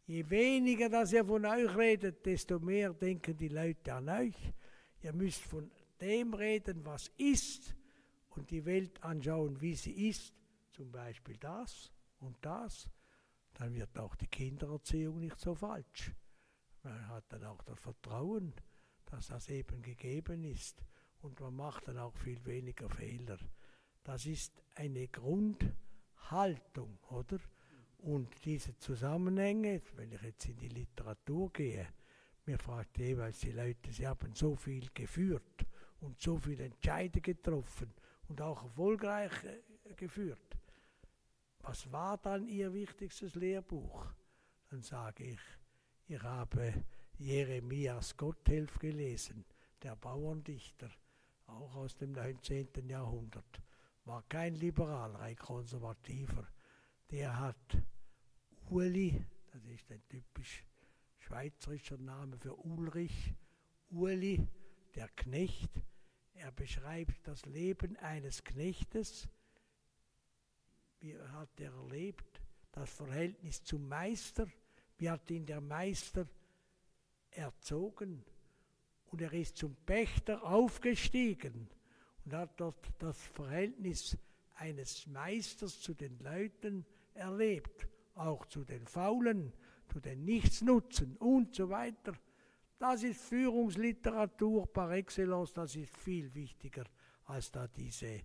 Je 0.05 0.29
weniger, 0.29 0.87
dass 0.87 1.11
ihr 1.11 1.25
von 1.25 1.45
euch 1.45 1.75
redet, 1.75 2.25
desto 2.25 2.59
mehr 2.59 2.93
denken 2.93 3.35
die 3.35 3.49
Leute 3.49 3.93
an 3.93 4.07
euch. 4.07 4.53
Ihr 5.03 5.13
müsst 5.13 5.41
von 5.41 5.69
dem 5.99 6.33
reden, 6.33 6.85
was 6.85 7.09
ist 7.17 7.75
und 8.29 8.49
die 8.49 8.65
Welt 8.65 9.03
anschauen, 9.03 9.59
wie 9.61 9.75
sie 9.75 10.09
ist. 10.09 10.33
Zum 10.71 10.91
Beispiel 10.91 11.37
das 11.37 11.91
und 12.19 12.37
das. 12.41 12.89
Dann 13.53 13.75
wird 13.75 13.97
auch 13.99 14.15
die 14.15 14.27
Kindererziehung 14.27 15.19
nicht 15.19 15.39
so 15.39 15.53
falsch. 15.53 16.11
Man 16.83 17.07
hat 17.09 17.25
dann 17.29 17.43
auch 17.43 17.61
das 17.63 17.79
Vertrauen, 17.79 18.53
dass 19.05 19.27
das 19.27 19.49
eben 19.49 19.81
gegeben 19.81 20.43
ist. 20.43 20.83
Und 21.21 21.39
man 21.39 21.55
macht 21.55 21.87
dann 21.87 21.97
auch 21.99 22.15
viel 22.15 22.43
weniger 22.45 22.89
Fehler. 22.89 23.37
Das 24.03 24.25
ist 24.25 24.63
eine 24.75 25.07
Grundhaltung, 25.09 26.97
oder? 27.09 27.39
Und 27.99 28.43
diese 28.43 28.77
Zusammenhänge, 28.77 29.81
wenn 29.95 30.11
ich 30.11 30.21
jetzt 30.21 30.45
in 30.47 30.57
die 30.57 30.69
Literatur 30.69 31.51
gehe, 31.53 31.87
mir 32.45 32.57
fragt 32.57 32.97
jeweils 32.97 33.39
die 33.39 33.51
Leute, 33.51 33.91
sie 33.91 34.07
haben 34.07 34.33
so 34.35 34.55
viel 34.55 34.89
geführt 34.93 35.65
und 36.01 36.19
so 36.21 36.37
viele 36.37 36.65
Entscheide 36.65 37.21
getroffen 37.21 37.93
und 38.27 38.41
auch 38.41 38.63
erfolgreich 38.63 39.31
äh, 39.43 39.93
geführt. 39.93 40.57
Was 41.59 41.89
war 41.91 42.17
dann 42.17 42.47
Ihr 42.47 42.73
wichtigstes 42.73 43.35
Lehrbuch? 43.35 44.05
Dann 44.69 44.81
sage 44.81 45.23
ich, 45.23 45.39
ich 46.07 46.21
habe 46.21 46.73
Jeremias 47.17 48.17
Gotthelf 48.17 48.77
gelesen, 48.79 49.45
der 49.81 49.95
Bauerndichter, 49.95 50.89
auch 51.47 51.75
aus 51.75 51.95
dem 51.95 52.11
19. 52.11 52.67
Jahrhundert 52.89 53.61
war 54.05 54.23
kein 54.23 54.55
Liberaler, 54.55 55.19
ein 55.19 55.35
Konservativer. 55.37 56.47
Der 57.11 57.39
hat 57.39 57.77
Uli, 58.69 59.23
das 59.51 59.63
ist 59.65 59.89
ein 59.91 60.01
typisch 60.09 60.63
schweizerischer 61.33 61.97
Name 61.97 62.37
für 62.37 62.55
Ulrich, 62.57 63.33
Uli, 63.89 64.47
der 64.93 65.07
Knecht, 65.15 65.71
er 66.35 66.51
beschreibt 66.51 67.27
das 67.27 67.43
Leben 67.47 67.97
eines 67.97 68.43
Knechtes. 68.43 69.27
Wie 70.99 71.17
hat 71.17 71.59
er 71.59 71.73
erlebt? 71.73 72.39
Das 72.71 72.87
Verhältnis 72.91 73.63
zum 73.63 73.89
Meister. 73.89 74.47
Wie 74.99 75.09
hat 75.09 75.31
ihn 75.31 75.47
der 75.47 75.59
Meister 75.59 76.27
erzogen? 77.31 78.23
Und 79.07 79.19
er 79.19 79.33
ist 79.33 79.57
zum 79.57 79.75
Pächter 79.87 80.43
aufgestiegen 80.43 81.67
und 82.25 82.33
hat 82.33 82.59
dort 82.59 82.93
das 82.99 83.19
Verhältnis 83.19 84.15
eines 84.53 85.07
Meisters 85.07 85.81
zu 85.81 85.95
den 85.95 86.19
Leuten 86.19 86.85
erlebt, 87.15 87.87
auch 88.13 88.45
zu 88.45 88.63
den 88.63 88.85
Faulen, 88.85 89.51
zu 89.93 89.99
den 89.99 90.25
Nichtsnutzen 90.25 91.15
und 91.17 91.53
so 91.53 91.69
weiter. 91.69 92.13
Das 92.79 93.03
ist 93.03 93.21
Führungsliteratur 93.21 94.65
par 94.73 94.91
excellence, 94.91 95.53
das 95.53 95.75
ist 95.75 95.95
viel 95.95 96.33
wichtiger 96.33 96.85
als 97.25 97.51
da 97.51 97.67
diese 97.67 98.07
äh, 98.07 98.23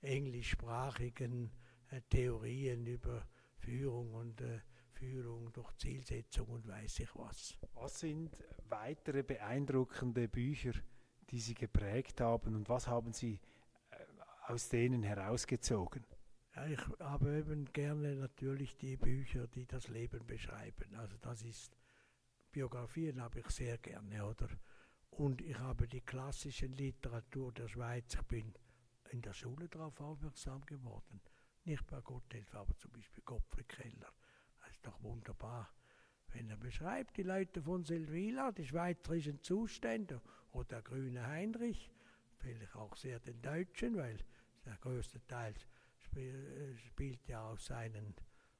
englischsprachigen 0.00 1.50
äh, 1.90 2.00
Theorien 2.08 2.86
über 2.86 3.26
Führung 3.56 4.14
und 4.14 4.40
äh, 4.42 4.60
Führung 4.92 5.52
durch 5.52 5.72
Zielsetzung 5.76 6.46
und 6.46 6.68
weiß 6.68 7.00
ich 7.00 7.16
was. 7.16 7.56
Was 7.74 7.98
sind 7.98 8.30
weitere 8.68 9.24
beeindruckende 9.24 10.28
Bücher, 10.28 10.72
die 11.30 11.40
Sie 11.40 11.54
geprägt 11.54 12.20
haben 12.20 12.54
und 12.54 12.68
was 12.68 12.86
haben 12.86 13.12
Sie 13.12 13.40
äh, 13.90 13.96
aus 14.46 14.68
denen 14.68 15.02
herausgezogen? 15.02 16.04
Ich 16.68 16.78
habe 17.00 17.38
eben 17.38 17.64
gerne 17.72 18.14
natürlich 18.14 18.76
die 18.76 18.96
Bücher, 18.96 19.48
die 19.48 19.66
das 19.66 19.88
Leben 19.88 20.24
beschreiben. 20.24 20.94
Also 20.94 21.16
das 21.18 21.42
ist, 21.42 21.76
Biografien 22.52 23.20
habe 23.20 23.40
ich 23.40 23.50
sehr 23.50 23.76
gerne, 23.78 24.24
oder? 24.24 24.48
Und 25.10 25.42
ich 25.42 25.58
habe 25.58 25.88
die 25.88 26.00
klassische 26.00 26.66
Literatur 26.66 27.52
der 27.52 27.66
Schweiz, 27.66 28.14
ich 28.14 28.22
bin 28.22 28.54
in 29.10 29.20
der 29.20 29.32
Schule 29.32 29.68
darauf 29.68 30.00
aufmerksam 30.00 30.64
geworden. 30.64 31.20
nicht 31.64 31.86
bei 31.86 32.00
Gotthilfe, 32.00 32.58
aber 32.58 32.76
zum 32.76 32.92
Beispiel 32.92 33.22
Gottfried 33.24 33.68
Keller. 33.68 34.12
Das 34.60 34.70
ist 34.70 34.86
doch 34.86 35.02
wunderbar. 35.02 35.72
Wenn 36.28 36.50
er 36.50 36.56
beschreibt, 36.56 37.16
die 37.16 37.22
Leute 37.22 37.62
von 37.62 37.84
Seldwyla, 37.84 38.52
die 38.52 38.66
schweizerischen 38.66 39.42
Zustände, 39.42 40.20
oder 40.52 40.64
der 40.66 40.82
grüne 40.82 41.26
Heinrich, 41.26 41.90
vielleicht 42.38 42.74
auch 42.76 42.96
sehr 42.96 43.18
den 43.18 43.40
Deutschen, 43.42 43.96
weil 43.96 44.18
der 44.64 44.76
größte 44.76 45.24
Teil 45.26 45.54
spiel, 46.14 46.74
äh, 46.74 46.78
spielt 46.78 47.28
ja 47.28 47.42
aus 47.42 47.66
seinen 47.66 48.14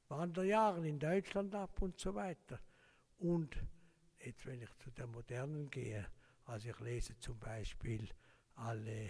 Wanderjahren 0.08 0.84
in 0.84 0.98
Deutschland 0.98 1.54
ab 1.54 1.80
und 1.80 1.98
so 1.98 2.14
weiter. 2.14 2.58
Und 3.18 3.56
jetzt, 4.18 4.44
wenn 4.46 4.60
ich 4.60 4.74
zu 4.78 4.90
der 4.90 5.06
Modernen 5.06 5.70
gehe, 5.70 6.06
also 6.46 6.68
ich 6.68 6.80
lese 6.80 7.18
zum 7.20 7.38
Beispiel 7.38 8.08
alle 8.56 9.08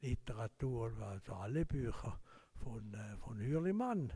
Literatur, 0.00 0.96
also 1.02 1.34
alle 1.34 1.66
Bücher 1.66 2.20
von, 2.54 2.94
äh, 2.94 3.16
von 3.18 3.40
Hürlimann. 3.40 4.12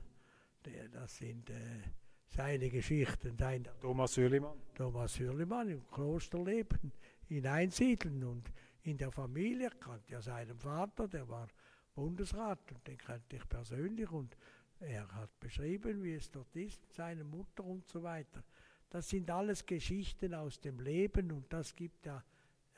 Das 0.93 1.17
sind 1.17 1.51
äh, 1.51 1.83
seine 2.29 2.71
Geschichten. 2.71 3.37
Sein 3.37 3.69
Thomas 3.81 4.17
Hürlimann. 4.17 4.57
Thomas 4.75 5.19
Hürlimann 5.19 5.69
im 5.69 5.87
Klosterleben 5.91 6.93
in 7.29 7.47
Einsiedeln 7.47 8.23
und 8.25 8.51
in 8.83 8.97
der 8.97 9.11
Familie. 9.11 9.69
Ich 9.69 9.81
kannte 9.81 10.13
ja 10.13 10.23
seinen 10.23 10.59
Vater, 10.59 11.09
der 11.09 11.29
war 11.29 11.49
Bundesrat 11.95 12.73
und 12.73 12.87
den 12.87 12.99
kannte 12.99 13.37
ich 13.37 13.49
persönlich 13.49 14.11
und 14.11 14.37
er 14.81 15.09
hat 15.15 15.39
beschrieben, 15.41 16.03
wie 16.03 16.15
es 16.15 16.31
dort 16.31 16.55
ist, 16.57 16.81
seine 16.93 17.25
Mutter 17.25 17.65
und 17.65 17.89
so 17.89 18.03
weiter. 18.03 18.43
Das 18.91 19.09
sind 19.09 19.31
alles 19.31 19.65
Geschichten 19.65 20.35
aus 20.35 20.61
dem 20.61 20.81
Leben 20.81 21.33
und 21.33 21.53
das 21.53 21.75
gibt 21.75 22.07
ja 22.07 22.23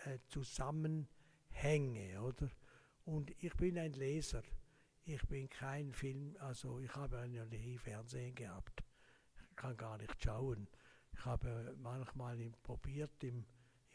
äh, 0.05 0.19
Zusammenhänge, 0.29 2.21
oder? 2.23 2.49
Und 3.05 3.31
ich 3.43 3.55
bin 3.55 3.79
ein 3.79 3.93
Leser. 3.93 4.43
Ich 5.05 5.23
bin 5.29 5.49
kein 5.49 5.93
Film, 5.93 6.37
also 6.41 6.81
ich 6.81 6.95
habe 6.95 7.25
ja 7.29 7.45
nie 7.45 7.79
Fernsehen 7.79 8.35
gehabt. 8.35 8.83
Ich 9.51 9.57
kann 9.57 9.77
gar 9.77 9.99
nicht 9.99 10.23
schauen. 10.23 10.67
Ich 11.13 11.25
habe 11.25 11.75
manchmal 11.79 12.37
probiert 12.63 13.23
im, 13.23 13.45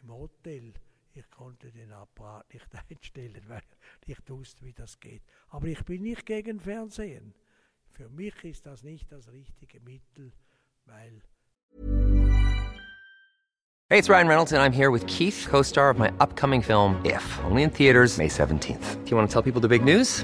im 0.01 0.11
Hotel. 0.11 0.73
Ich 1.13 1.30
konnte 1.30 1.72
den 1.72 1.91
Apparat 1.91 2.51
nicht 2.53 2.68
einstellen, 2.89 3.44
weil 3.48 3.62
ich 4.01 4.08
nicht 4.08 4.30
wusste, 4.30 4.65
wie 4.65 4.74
das 4.74 5.00
geht. 5.00 5.24
Aber 5.50 5.68
ich 5.68 5.84
bin 5.84 6.03
nicht 6.03 6.25
gegen 6.25 6.60
Fernsehen. 6.60 7.34
Für 7.91 8.10
mich 8.10 8.44
ist 8.44 8.65
das 8.65 8.84
nicht 8.84 9.12
das 9.12 9.32
richtige 9.32 9.80
Mittel, 9.82 10.32
weil 10.86 11.22
Hey, 13.89 13.98
it's 13.98 14.08
Ryan 14.08 14.27
Reynolds, 14.27 14.53
and 14.53 14.62
I'm 14.62 14.72
here 14.72 14.89
with 14.89 15.06
Keith, 15.08 15.46
co 15.50 15.62
star 15.63 15.89
of 15.89 16.00
my 16.00 16.12
upcoming 16.22 16.62
film, 16.62 16.96
If, 17.06 17.39
only 17.44 17.63
in 17.63 17.70
theaters, 17.70 18.18
May 18.18 18.30
17th. 18.30 19.03
Do 19.03 19.12
you 19.12 19.18
want 19.18 19.30
to 19.30 19.34
tell 19.34 19.41
people 19.41 19.60
the 19.60 19.68
big 19.68 19.84
news? 19.84 20.24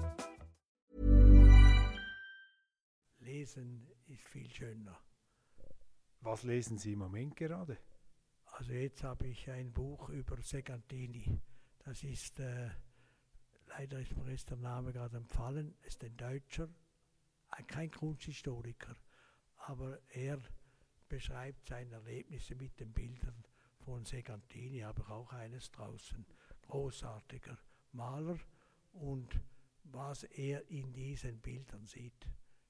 Was 6.31 6.43
lesen 6.43 6.77
Sie 6.77 6.93
im 6.93 6.99
Moment 6.99 7.35
gerade? 7.35 7.77
Also 8.45 8.71
jetzt 8.71 9.03
habe 9.03 9.27
ich 9.27 9.49
ein 9.49 9.73
Buch 9.73 10.07
über 10.07 10.41
Segantini. 10.41 11.41
Das 11.79 12.05
ist, 12.05 12.39
äh, 12.39 12.69
leider 13.67 13.99
ist 13.99 14.15
mir 14.15 14.31
jetzt 14.31 14.49
der 14.49 14.55
Name 14.55 14.93
gerade 14.93 15.17
empfallen, 15.17 15.75
ist 15.81 16.01
ein 16.05 16.15
Deutscher, 16.15 16.69
kein 17.67 17.91
Kunsthistoriker, 17.91 18.95
aber 19.57 19.99
er 20.07 20.39
beschreibt 21.09 21.67
seine 21.67 21.95
Erlebnisse 21.95 22.55
mit 22.55 22.79
den 22.79 22.93
Bildern 22.93 23.43
von 23.79 24.05
Segantini, 24.05 24.79
habe 24.79 25.01
ich 25.01 25.09
auch 25.09 25.33
eines 25.33 25.69
draußen, 25.69 26.25
großartiger 26.61 27.57
Maler 27.91 28.39
und 28.93 29.37
was 29.83 30.23
er 30.23 30.65
in 30.69 30.93
diesen 30.93 31.41
Bildern 31.41 31.85
sieht, 31.87 32.25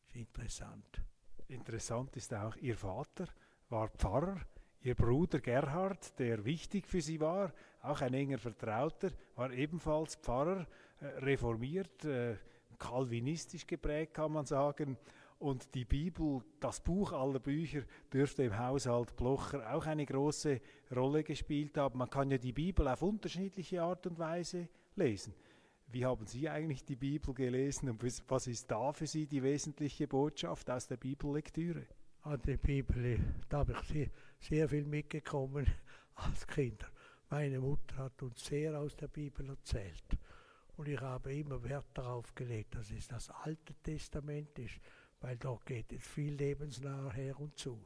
ist 0.08 0.16
interessant. 0.16 1.04
Interessant 1.48 2.16
ist 2.16 2.34
auch, 2.34 2.56
Ihr 2.56 2.76
Vater 2.76 3.28
war 3.72 3.88
Pfarrer, 3.88 4.42
Ihr 4.84 4.96
Bruder 4.96 5.40
Gerhard, 5.40 6.18
der 6.20 6.44
wichtig 6.44 6.88
für 6.88 7.02
Sie 7.02 7.20
war, 7.20 7.54
auch 7.82 8.02
ein 8.02 8.14
enger 8.14 8.40
Vertrauter, 8.40 9.12
war 9.36 9.52
ebenfalls 9.52 10.16
Pfarrer, 10.16 10.66
äh, 11.00 11.06
reformiert, 11.20 12.04
äh, 12.04 12.36
kalvinistisch 12.78 13.66
geprägt, 13.66 14.16
kann 14.16 14.34
man 14.34 14.46
sagen. 14.46 14.98
Und 15.38 15.74
die 15.74 15.86
Bibel, 15.86 16.42
das 16.60 16.82
Buch 16.82 17.14
aller 17.14 17.40
Bücher, 17.40 17.84
dürfte 18.12 18.44
im 18.44 18.58
Haushalt 18.58 19.16
Blocher 19.16 19.74
auch 19.74 19.86
eine 19.86 20.06
große 20.06 20.60
Rolle 20.96 21.24
gespielt 21.24 21.78
haben. 21.78 22.00
Man 22.00 22.10
kann 22.10 22.30
ja 22.30 22.38
die 22.38 22.54
Bibel 22.54 22.88
auf 22.88 23.02
unterschiedliche 23.02 23.82
Art 23.82 24.06
und 24.08 24.20
Weise 24.20 24.68
lesen. 24.96 25.34
Wie 25.88 26.06
haben 26.06 26.26
Sie 26.26 26.50
eigentlich 26.50 26.86
die 26.86 26.96
Bibel 26.96 27.34
gelesen 27.34 27.90
und 27.90 28.04
was 28.28 28.48
ist 28.48 28.70
da 28.70 28.94
für 28.94 29.08
Sie 29.08 29.28
die 29.28 29.44
wesentliche 29.44 30.08
Botschaft 30.08 30.70
aus 30.70 30.88
der 30.88 30.98
Bibellektüre? 30.98 31.86
An 32.24 32.40
der 32.44 32.58
Bibel, 32.58 33.20
da 33.50 33.60
habe 33.60 33.74
ich 33.74 33.88
sehr, 33.88 34.10
sehr 34.40 34.70
viel 34.70 34.86
mitgekommen 34.86 35.66
als 36.16 36.46
Kinder. 36.46 36.88
Meine 37.32 37.60
Mutter 37.60 37.96
hat 37.98 38.22
uns 38.22 38.46
sehr 38.46 38.78
aus 38.78 38.96
der 38.96 39.08
Bibel 39.08 39.50
erzählt. 39.50 40.18
Und 40.78 40.88
ich 40.88 41.00
habe 41.02 41.34
immer 41.34 41.64
Wert 41.64 41.88
darauf 41.96 42.36
gelegt, 42.36 42.76
dass 42.76 42.92
es 42.92 43.08
das 43.08 43.30
Alte 43.30 43.74
Testament 43.82 44.60
ist, 44.60 44.80
weil 45.20 45.36
dort 45.38 45.66
geht 45.66 45.92
es 45.94 46.06
viel 46.06 46.34
lebensnah 46.36 47.12
her 47.12 47.40
und 47.40 47.58
zu. 47.58 47.84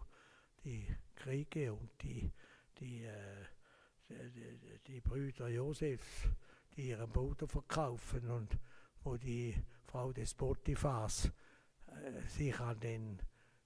Die 0.65 0.85
Kriege 1.15 1.73
und 1.73 1.91
die, 2.01 2.29
die, 2.79 3.05
äh, 3.05 3.45
die, 4.09 4.79
die, 4.87 4.99
Brüder 4.99 5.47
Josefs, 5.47 6.27
die 6.75 6.89
ihren 6.89 7.09
Bruder 7.09 7.47
verkaufen 7.47 8.29
und 8.29 8.57
wo 9.03 9.15
die 9.15 9.55
Frau 9.85 10.11
des 10.11 10.33
Potiphas 10.33 11.31
äh, 11.87 12.21
sich 12.27 12.59
an 12.59 12.79
den, 12.81 13.19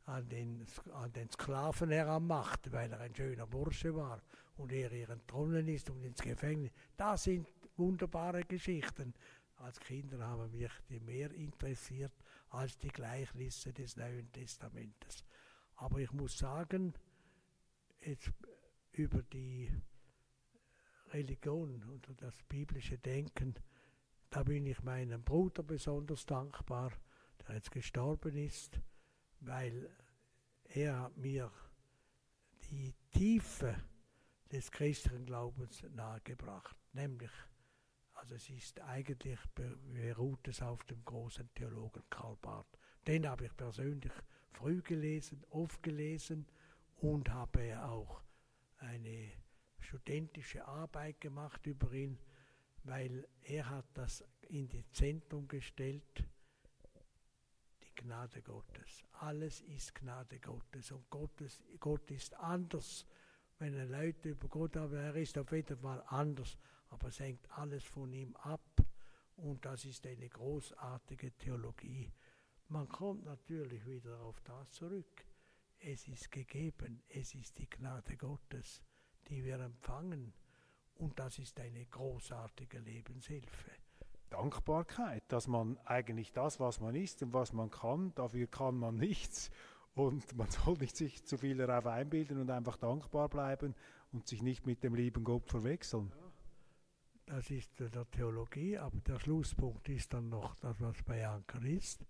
an, 0.10 0.28
den, 0.28 0.65
an 0.93 1.12
den 1.13 1.30
Sklaven 1.30 1.91
heranmacht, 1.91 2.72
weil 2.72 2.91
er 2.91 3.00
ein 3.00 3.15
schöner 3.15 3.45
Bursche 3.45 3.95
war 3.95 4.22
und 4.58 4.72
er 4.72 4.91
ihr 4.91 5.10
entronnen 5.10 5.67
ist 5.67 5.89
und 5.89 6.04
ins 6.04 6.22
Gefängnis. 6.22 6.72
Das 6.98 7.24
sind 7.24 7.48
wunderbare 7.78 8.43
Geschichten. 8.43 9.13
Als 9.58 9.80
Kinder 9.80 10.19
haben 10.26 10.52
mich 10.52 10.72
die 10.89 11.00
mehr 11.00 11.32
interessiert 11.32 12.13
als 12.50 12.78
die 12.78 12.88
Gleichnisse 12.88 13.72
des 13.72 13.95
Neuen 13.98 14.32
Testamentes. 14.32 15.24
Aber 15.76 16.00
ich 16.00 16.12
muss 16.12 16.38
sagen, 16.38 16.93
jetzt 18.02 18.32
über 18.93 19.22
die 19.22 19.72
Religion 21.12 21.84
oder 21.84 22.13
das 22.15 22.36
biblische 22.48 22.98
Denken, 22.98 23.56
da 24.30 24.43
bin 24.43 24.65
ich 24.65 24.82
meinem 24.82 25.24
Bruder 25.24 25.63
besonders 25.63 26.26
dankbar, 26.26 26.91
der 27.48 27.56
jetzt 27.56 27.72
gestorben 27.72 28.36
ist, 28.36 28.80
weil 29.41 29.89
er 30.63 31.12
mir 31.15 31.52
die 32.69 32.93
Tiefe 33.12 33.75
des 34.52 34.71
christlichen 34.71 35.25
Glaubens 35.25 35.84
nahegebracht. 35.91 36.75
Nämlich, 36.93 37.32
also 38.13 38.36
es 38.36 38.49
ist 38.49 38.80
eigentlich 38.82 39.39
beruht 39.54 40.47
es 40.47 40.62
auf 40.62 40.84
dem 40.86 41.04
großen 41.06 41.49
Theologen 41.54 42.04
Karl 42.10 42.38
Barth. 42.41 42.78
Den 43.08 43.28
habe 43.28 43.45
ich 43.45 43.56
persönlich 43.56 44.13
früh 44.52 44.82
gelesen, 44.82 45.43
oft 45.49 45.82
gelesen 45.82 46.45
und 46.97 47.30
habe 47.30 47.82
auch 47.84 48.21
eine 48.78 49.32
studentische 49.80 50.65
Arbeit 50.67 51.21
gemacht 51.21 51.65
über 51.65 51.91
ihn, 51.93 52.19
weil 52.84 53.28
er 53.41 53.69
hat 53.69 53.86
das 53.93 54.23
in 54.49 54.67
das 54.69 54.91
Zentrum 54.91 55.47
gestellt, 55.47 56.23
Gnade 58.00 58.42
Gottes. 58.42 59.04
Alles 59.20 59.62
ist 59.62 59.96
Gnade 59.96 60.40
Gottes 60.40 60.92
und 60.92 61.10
Gottes, 61.10 61.60
Gott 61.80 62.10
ist 62.12 62.34
anders 62.36 63.06
wenn 63.60 63.74
er 63.74 63.86
Leute 63.86 64.30
über 64.30 64.48
Gott 64.48 64.78
aber 64.78 65.00
er 65.00 65.16
ist 65.16 65.38
auf 65.38 65.52
jeden 65.52 65.78
Fall 65.78 66.02
anders, 66.08 66.58
aber 66.90 67.10
es 67.10 67.20
hängt 67.20 67.50
alles 67.52 67.84
von 67.84 68.12
ihm 68.14 68.36
ab. 68.38 68.62
Und 69.36 69.66
das 69.66 69.86
ist 69.86 70.06
eine 70.08 70.28
großartige 70.28 71.32
Theologie. 71.38 72.12
Man 72.70 72.88
kommt 72.88 73.26
natürlich 73.26 73.86
wieder 73.86 74.20
auf 74.22 74.40
das 74.42 74.72
zurück. 74.72 75.26
Es 75.80 76.08
ist 76.08 76.32
gegeben, 76.32 77.04
es 77.08 77.36
ist 77.36 77.58
die 77.58 77.70
Gnade 77.70 78.18
Gottes, 78.18 78.82
die 79.28 79.44
wir 79.44 79.60
empfangen. 79.60 80.34
Und 80.96 81.18
das 81.20 81.40
ist 81.40 81.60
eine 81.60 81.86
großartige 81.86 82.80
Lebenshilfe. 82.80 83.72
Dankbarkeit, 84.30 85.24
dass 85.28 85.48
man 85.48 85.78
eigentlich 85.86 86.32
das, 86.32 86.60
was 86.60 86.80
man 86.80 86.96
ist 86.96 87.22
und 87.24 87.34
was 87.34 87.54
man 87.54 87.70
kann, 87.70 88.13
dafür 88.15 88.48
kann 88.48 88.76
man 88.76 88.96
nichts. 88.96 89.50
Und 89.94 90.38
man 90.38 90.50
soll 90.50 90.78
nicht 90.78 90.96
sich 90.96 91.26
zu 91.26 91.38
viel 91.38 91.58
darauf 91.58 91.86
einbilden 91.88 92.39
und 92.39 92.50
einfach 92.52 92.78
dankbar 92.78 93.28
bleiben 93.30 93.76
und 94.12 94.28
sich 94.28 94.42
nicht 94.42 94.65
mit 94.65 94.84
dem 94.84 94.96
lieben 94.96 95.24
Gott 95.24 95.48
verwechseln. 95.48 96.12
Das 97.26 97.52
ist 97.52 97.80
der 97.80 98.10
Theologie, 98.10 98.78
aber 98.78 99.00
der 99.02 99.20
Schlusspunkt 99.20 99.88
ist 99.89 100.13
dann 100.13 100.30
noch 100.30 100.56
das, 100.56 100.82
was 100.82 101.04
bei 101.04 101.28
Anker 101.28 101.62
ist. 101.63 102.06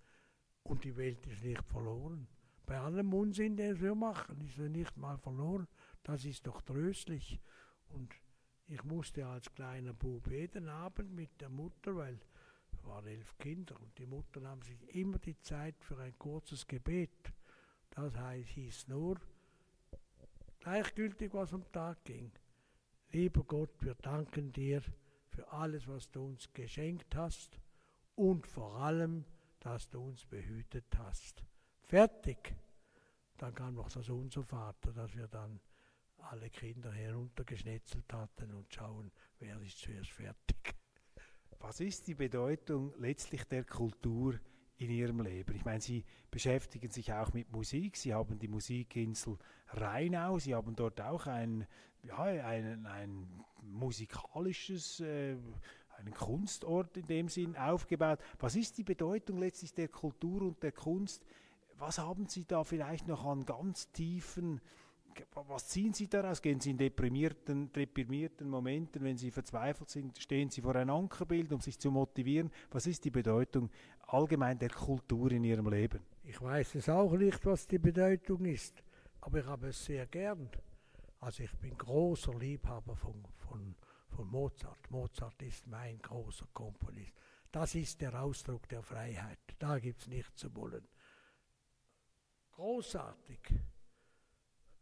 Und 0.64 0.84
die 0.84 0.96
Welt 0.96 1.26
ist 1.28 1.44
nicht 1.44 1.64
verloren. 1.66 2.28
Bei 2.66 2.80
allem 2.80 3.14
Unsinn, 3.14 3.58
den 3.58 3.82
wir 3.82 3.96
machen, 3.96 4.40
ist 4.42 4.56
sie 4.56 4.70
nicht 4.70 4.96
mal 4.96 5.18
verloren. 5.18 5.68
Das 6.04 6.24
ist 6.24 6.46
doch 6.46 6.62
tröstlich. 6.62 7.42
Und 7.90 8.14
ich 8.70 8.84
musste 8.84 9.26
als 9.26 9.52
kleiner 9.54 9.94
Bub 9.94 10.30
jeden 10.30 10.70
Abend 10.70 11.12
mit 11.12 11.42
der 11.42 11.50
Mutter, 11.50 11.96
weil 11.96 12.20
es 12.72 12.86
waren 12.86 13.08
elf 13.08 13.36
Kinder 13.40 13.76
und 13.82 13.98
die 13.98 14.06
Mutter 14.06 14.40
nahm 14.40 14.62
sich 14.62 14.96
immer 14.96 15.18
die 15.18 15.40
Zeit 15.42 15.76
für 15.84 15.98
ein 15.98 16.18
kurzes 16.20 16.68
Gebet. 16.68 17.34
Das 17.90 18.16
heißt, 18.16 18.50
hieß 18.50 18.88
nur, 18.88 19.20
gleichgültig 20.60 21.34
was 21.34 21.54
am 21.54 21.70
Tag 21.72 22.04
ging. 22.04 22.32
Lieber 23.12 23.44
Gott, 23.44 23.72
wir 23.82 23.96
danken 23.96 24.52
dir 24.54 24.84
für 25.30 25.52
alles, 25.52 25.88
was 25.88 26.12
du 26.12 26.28
uns 26.28 26.54
geschenkt 26.54 27.16
hast 27.16 27.60
und 28.16 28.46
vor 28.46 28.76
allem, 28.76 29.26
dass 29.62 29.90
du 29.90 30.00
uns 30.00 30.26
behütet 30.26 30.86
hast. 30.96 31.44
Fertig. 31.82 32.56
Dann 33.38 33.56
kam 33.56 33.74
noch 33.74 33.90
das 33.90 34.10
Unser 34.10 34.44
Vater, 34.44 34.92
das 34.94 35.16
wir 35.16 35.28
dann 35.28 35.60
alle 36.22 36.50
Kinder 36.50 36.92
heruntergeschnetzelt 36.92 38.12
hatten 38.14 38.54
und 38.54 38.74
schauen, 38.74 39.12
wer 39.40 39.60
ist 39.62 39.80
zuerst 39.80 40.12
fertig. 40.12 40.76
Was 41.60 41.80
ist 41.82 42.08
die 42.08 42.16
Bedeutung 42.16 42.94
letztlich 42.98 43.44
der 43.44 43.66
Kultur 43.66 44.40
in 44.78 44.90
Ihrem 44.90 45.22
Leben? 45.22 45.56
Ich 45.56 45.66
meine, 45.66 45.82
Sie 45.82 46.06
beschäftigen 46.32 46.90
sich 46.90 47.12
auch 47.12 47.34
mit 47.34 47.52
Musik. 47.52 47.98
Sie 47.98 48.14
haben 48.14 48.40
die 48.40 48.48
Musikinsel 48.48 49.38
Rheinau. 49.68 50.40
Sie 50.40 50.56
haben 50.56 50.76
dort 50.76 51.02
auch 51.02 51.28
ein, 51.28 51.68
ja, 52.04 52.18
ein, 52.18 52.86
ein 52.86 53.44
musikalisches, 53.62 55.02
äh, 55.02 55.36
einen 55.98 56.14
Kunstort 56.14 56.96
in 56.96 57.08
dem 57.08 57.28
Sinn 57.28 57.58
aufgebaut. 57.58 58.20
Was 58.40 58.56
ist 58.56 58.78
die 58.78 58.86
Bedeutung 58.86 59.40
letztlich 59.40 59.74
der 59.74 59.90
Kultur 59.90 60.44
und 60.44 60.64
der 60.64 60.72
Kunst? 60.72 61.26
Was 61.78 61.98
haben 61.98 62.28
Sie 62.28 62.46
da 62.46 62.64
vielleicht 62.64 63.08
noch 63.08 63.26
an 63.26 63.46
ganz 63.46 63.92
tiefen 63.92 64.62
was 65.48 65.68
ziehen 65.68 65.94
Sie 65.94 66.08
daraus? 66.08 66.42
Gehen 66.42 66.60
Sie 66.60 66.72
in 66.72 66.78
deprimierten, 66.78 67.72
deprimierten 67.72 68.50
Momenten, 68.50 69.04
wenn 69.04 69.18
Sie 69.18 69.32
verzweifelt 69.32 69.90
sind, 69.90 70.18
stehen 70.18 70.50
Sie 70.50 70.62
vor 70.62 70.76
ein 70.76 70.90
Ankerbild, 70.90 71.52
um 71.54 71.62
sich 71.62 71.80
zu 71.80 71.92
motivieren? 71.92 72.52
Was 72.72 72.88
ist 72.88 73.04
die 73.06 73.12
Bedeutung 73.12 73.70
allgemein 74.08 74.60
der 74.60 74.70
Kultur 74.70 75.32
in 75.32 75.44
Ihrem 75.44 75.70
Leben? 75.70 76.02
Ich 76.24 76.42
weiß 76.42 76.76
es 76.76 76.90
auch 76.90 77.14
nicht, 77.14 77.46
was 77.46 77.68
die 77.68 77.80
Bedeutung 77.80 78.46
ist, 78.46 78.84
aber 79.22 79.40
ich 79.40 79.46
habe 79.46 79.70
es 79.70 79.84
sehr 79.84 80.06
gern. 80.08 80.50
Also 81.20 81.44
ich 81.44 81.56
bin 81.58 81.78
großer 81.78 82.34
Liebhaber 82.34 82.96
von, 82.96 83.24
von, 83.36 83.76
von 84.10 84.28
Mozart. 84.28 84.90
Mozart 84.90 85.42
ist 85.42 85.68
mein 85.68 86.00
großer 86.00 86.48
Komponist. 86.54 87.14
Das 87.52 87.76
ist 87.76 88.00
der 88.02 88.22
Ausdruck 88.22 88.68
der 88.70 88.84
Freiheit. 88.84 89.40
Da 89.58 89.80
gibt 89.80 90.02
es 90.02 90.08
nichts 90.08 90.36
zu 90.36 90.56
wollen. 90.56 90.88
Großartig. 92.52 93.40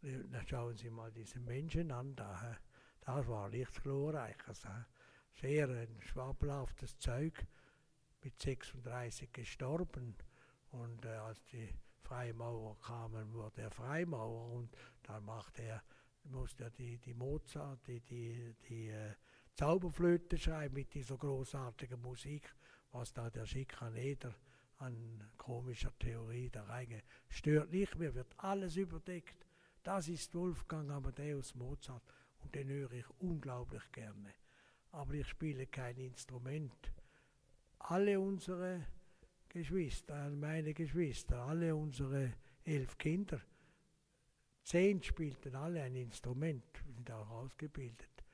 Na, 0.01 0.45
schauen 0.45 0.75
Sie 0.75 0.89
mal 0.89 1.11
diese 1.11 1.39
Menschen 1.39 1.91
an 1.91 2.15
da. 2.15 2.57
Das 3.01 3.27
war 3.27 3.49
nichts 3.49 3.81
Glorreiches. 3.81 4.67
Sehr 5.41 5.69
ein 5.69 6.01
schwabelhaftes 6.01 6.97
Zeug. 6.99 7.45
Mit 8.23 8.39
36 8.39 9.31
gestorben. 9.31 10.15
Und 10.71 11.05
äh, 11.05 11.09
als 11.09 11.43
die 11.45 11.69
Freimaurer 12.01 12.75
kamen, 12.79 13.33
wurde 13.33 13.61
er 13.61 13.71
Freimaurer. 13.71 14.53
Und 14.53 14.75
dann 15.03 15.23
machte 15.25 15.63
er, 15.63 15.83
musste 16.25 16.65
er 16.65 16.71
die, 16.71 16.97
die 16.99 17.13
Mozart, 17.13 17.79
die, 17.87 18.01
die, 18.01 18.55
die 18.69 18.89
äh, 18.89 19.13
Zauberflöte 19.55 20.37
schreiben 20.37 20.75
mit 20.75 20.93
dieser 20.93 21.17
großartigen 21.17 21.99
Musik, 22.01 22.53
was 22.91 23.13
da 23.13 23.29
der 23.29 23.45
Schikaneder 23.45 24.35
an 24.77 25.23
komischer 25.37 25.97
Theorie 25.97 26.49
da 26.49 26.63
reingeht. 26.65 27.05
Stört 27.29 27.71
nicht 27.71 27.95
mehr, 27.95 28.13
wird 28.13 28.33
alles 28.37 28.75
überdeckt. 28.75 29.46
Das 29.87 30.09
ist 30.09 30.35
Wolfgang 30.35 30.91
Amadeus 30.91 31.55
Mozart 31.55 32.03
und 32.39 32.53
den 32.53 32.67
höre 32.67 32.91
ich 32.91 33.05
unglaublich 33.19 33.89
gerne. 33.93 34.33
Aber 34.91 35.13
ich 35.13 35.29
spiele 35.29 35.65
kein 35.65 35.95
Instrument. 35.95 36.91
Alle 37.79 38.19
unsere 38.19 38.85
Geschwister, 39.47 40.29
meine 40.31 40.73
Geschwister, 40.73 41.41
alle 41.41 41.73
unsere 41.73 42.33
elf 42.65 42.97
Kinder, 42.97 43.39
zehn 44.61 45.01
spielten 45.01 45.55
alle 45.55 45.81
ein 45.83 45.95
Instrument, 45.95 46.65
sind 46.93 47.09
auch 47.09 47.29
ausgebildet. 47.29 48.25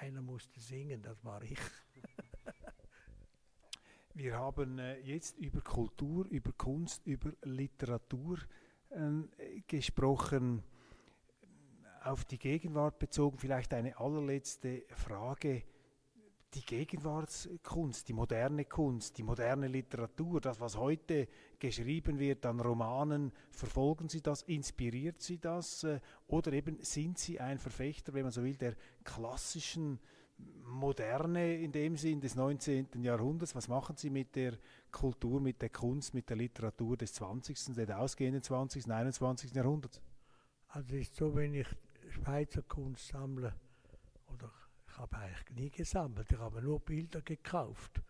Einer 0.00 0.22
musste 0.22 0.58
singen, 0.58 1.02
das 1.02 1.24
war 1.24 1.40
ich. 1.44 1.60
Wir 4.14 4.36
haben 4.36 4.80
äh, 4.80 4.98
jetzt 5.02 5.38
über 5.38 5.60
Kultur, 5.60 6.26
über 6.26 6.50
Kunst, 6.54 7.06
über 7.06 7.32
Literatur 7.44 8.40
äh, 8.90 9.60
gesprochen 9.68 10.64
auf 12.06 12.24
die 12.24 12.38
Gegenwart 12.38 12.98
bezogen 12.98 13.38
vielleicht 13.38 13.74
eine 13.74 13.98
allerletzte 13.98 14.84
Frage. 14.94 15.62
Die 16.54 16.64
Gegenwartskunst, 16.64 18.08
die 18.08 18.12
moderne 18.12 18.64
Kunst, 18.64 19.18
die 19.18 19.22
moderne 19.22 19.68
Literatur, 19.68 20.40
das, 20.40 20.60
was 20.60 20.76
heute 20.76 21.28
geschrieben 21.58 22.18
wird 22.18 22.46
an 22.46 22.60
Romanen, 22.60 23.32
verfolgen 23.50 24.08
Sie 24.08 24.22
das, 24.22 24.42
inspiriert 24.42 25.20
Sie 25.20 25.38
das 25.38 25.84
äh, 25.84 26.00
oder 26.28 26.52
eben 26.52 26.78
sind 26.80 27.18
Sie 27.18 27.40
ein 27.40 27.58
Verfechter, 27.58 28.14
wenn 28.14 28.22
man 28.22 28.32
so 28.32 28.42
will, 28.42 28.56
der 28.56 28.74
klassischen 29.04 29.98
Moderne 30.62 31.56
in 31.56 31.72
dem 31.72 31.96
Sinn 31.96 32.20
des 32.20 32.36
19. 32.36 32.88
Jahrhunderts? 33.02 33.54
Was 33.54 33.68
machen 33.68 33.96
Sie 33.96 34.10
mit 34.10 34.34
der 34.36 34.56
Kultur, 34.90 35.40
mit 35.40 35.60
der 35.60 35.70
Kunst, 35.70 36.14
mit 36.14 36.30
der 36.30 36.36
Literatur 36.36 36.96
des 36.96 37.12
20., 37.14 37.74
des 37.74 37.90
ausgehenden 37.90 38.42
20., 38.42 38.90
21. 38.90 39.52
Jahrhunderts? 39.52 40.00
Also 40.68 40.96
ist 40.96 41.14
so, 41.16 41.34
wenn 41.34 41.54
ich 41.54 41.66
Schweizer 42.16 42.62
Kunst 42.62 43.08
sammle, 43.08 43.54
oder 44.28 44.50
ich 44.88 44.96
habe 44.96 45.16
eigentlich 45.18 45.50
nie 45.50 45.70
gesammelt, 45.70 46.32
ich 46.32 46.38
habe 46.38 46.62
nur 46.62 46.80
Bilder 46.80 47.20
gekauft. 47.20 48.00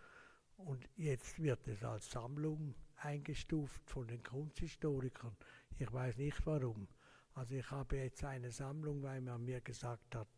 Und 0.57 0.89
jetzt 0.97 1.43
wird 1.43 1.67
es 1.67 1.83
als 1.83 2.11
Sammlung 2.11 2.77
eingestuft 2.99 3.83
von 3.91 4.07
den 4.07 4.23
Kunsthistorikern. 4.23 5.37
Ich 5.79 5.93
weiß 5.93 6.19
nicht 6.19 6.47
warum. 6.47 6.87
Also 7.35 7.57
ich 7.57 7.69
habe 7.73 7.97
jetzt 7.97 8.23
eine 8.25 8.53
Sammlung, 8.53 9.03
weil 9.03 9.21
man 9.21 9.45
mir 9.45 9.61
gesagt 9.61 10.15
hat, 10.15 10.29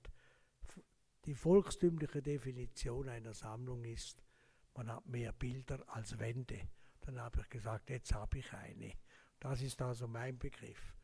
die 1.27 1.35
volkstümliche 1.35 2.23
Definition 2.23 3.09
einer 3.11 3.35
Sammlung 3.35 3.85
ist, 3.85 4.25
man 4.75 4.91
hat 4.91 5.07
mehr 5.07 5.33
Bilder 5.33 5.85
als 5.89 6.19
Wände. 6.19 6.69
Dann 7.03 7.21
habe 7.21 7.43
ich 7.43 7.51
gesagt, 7.51 7.91
jetzt 7.91 8.15
habe 8.15 8.39
ich 8.39 8.51
eine. 8.55 8.95
Das 9.39 9.61
ist 9.61 9.81
also 9.83 10.09
mein 10.09 10.39
Begriff. 10.39 10.98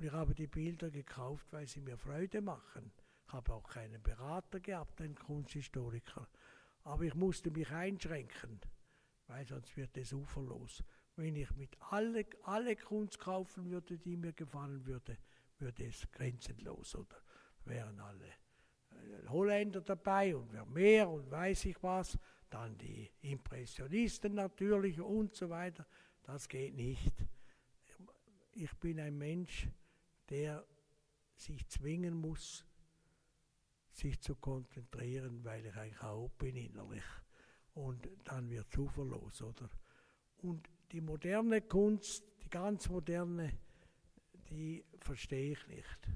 Und 0.00 0.06
ich 0.06 0.12
habe 0.12 0.34
die 0.34 0.46
Bilder 0.46 0.90
gekauft, 0.90 1.46
weil 1.50 1.66
sie 1.66 1.82
mir 1.82 1.98
Freude 1.98 2.40
machen. 2.40 2.90
Ich 3.26 3.32
habe 3.34 3.52
auch 3.52 3.68
keinen 3.68 4.02
Berater 4.02 4.58
gehabt, 4.58 4.98
einen 5.02 5.14
Kunsthistoriker. 5.14 6.26
Aber 6.84 7.02
ich 7.02 7.14
musste 7.14 7.50
mich 7.50 7.70
einschränken, 7.70 8.62
weil 9.26 9.46
sonst 9.46 9.76
wird 9.76 9.94
es 9.98 10.14
uferlos. 10.14 10.82
Wenn 11.16 11.36
ich 11.36 11.54
mit 11.54 11.76
alle, 11.90 12.24
alle 12.44 12.76
Kunst 12.76 13.18
kaufen 13.18 13.70
würde, 13.70 13.98
die 13.98 14.16
mir 14.16 14.32
gefallen 14.32 14.86
würde, 14.86 15.18
würde 15.58 15.84
es 15.84 16.10
grenzenlos 16.10 16.94
oder 16.94 17.20
wären 17.66 18.00
alle 18.00 18.24
äh, 18.24 19.28
Holländer 19.28 19.82
dabei 19.82 20.34
und 20.34 20.50
wer 20.50 20.64
mehr 20.64 21.10
und 21.10 21.30
weiß 21.30 21.66
ich 21.66 21.82
was, 21.82 22.18
dann 22.48 22.78
die 22.78 23.10
Impressionisten 23.20 24.32
natürlich 24.32 24.98
und 24.98 25.34
so 25.34 25.50
weiter. 25.50 25.86
Das 26.22 26.48
geht 26.48 26.74
nicht. 26.74 27.12
Ich 28.54 28.74
bin 28.78 28.98
ein 28.98 29.18
Mensch, 29.18 29.68
der 30.30 30.64
sich 31.34 31.66
zwingen 31.68 32.14
muss, 32.14 32.64
sich 33.90 34.20
zu 34.20 34.36
konzentrieren, 34.36 35.44
weil 35.44 35.66
ich 35.66 35.74
eigentlich 35.76 36.02
auch 36.02 36.30
bin 36.30 36.56
innerlich. 36.56 37.04
Und 37.74 38.08
dann 38.24 38.48
wird 38.48 38.66
es 38.70 38.78
uferlos, 38.78 39.42
oder? 39.42 39.68
Und 40.38 40.68
die 40.92 41.00
moderne 41.00 41.62
Kunst, 41.62 42.24
die 42.42 42.48
ganz 42.48 42.88
moderne, 42.88 43.58
die 44.48 44.84
verstehe 45.00 45.52
ich 45.52 45.66
nicht. 45.66 46.08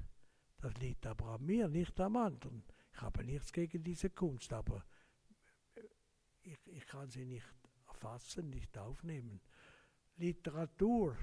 Das 0.61 0.73
liegt 0.77 1.05
aber 1.05 1.25
an 1.27 1.45
mir, 1.45 1.67
nicht 1.67 1.99
am 1.99 2.17
anderen. 2.17 2.63
Ich 2.93 3.01
habe 3.01 3.23
nichts 3.23 3.51
gegen 3.51 3.83
diese 3.83 4.09
Kunst, 4.09 4.51
aber 4.51 4.83
äh, 5.75 5.81
ich, 6.43 6.57
ich 6.65 6.87
kann 6.87 7.09
sie 7.09 7.25
nicht 7.25 7.45
erfassen, 7.87 8.49
nicht 8.49 8.77
aufnehmen. 8.77 9.41
Literatur, 10.17 11.17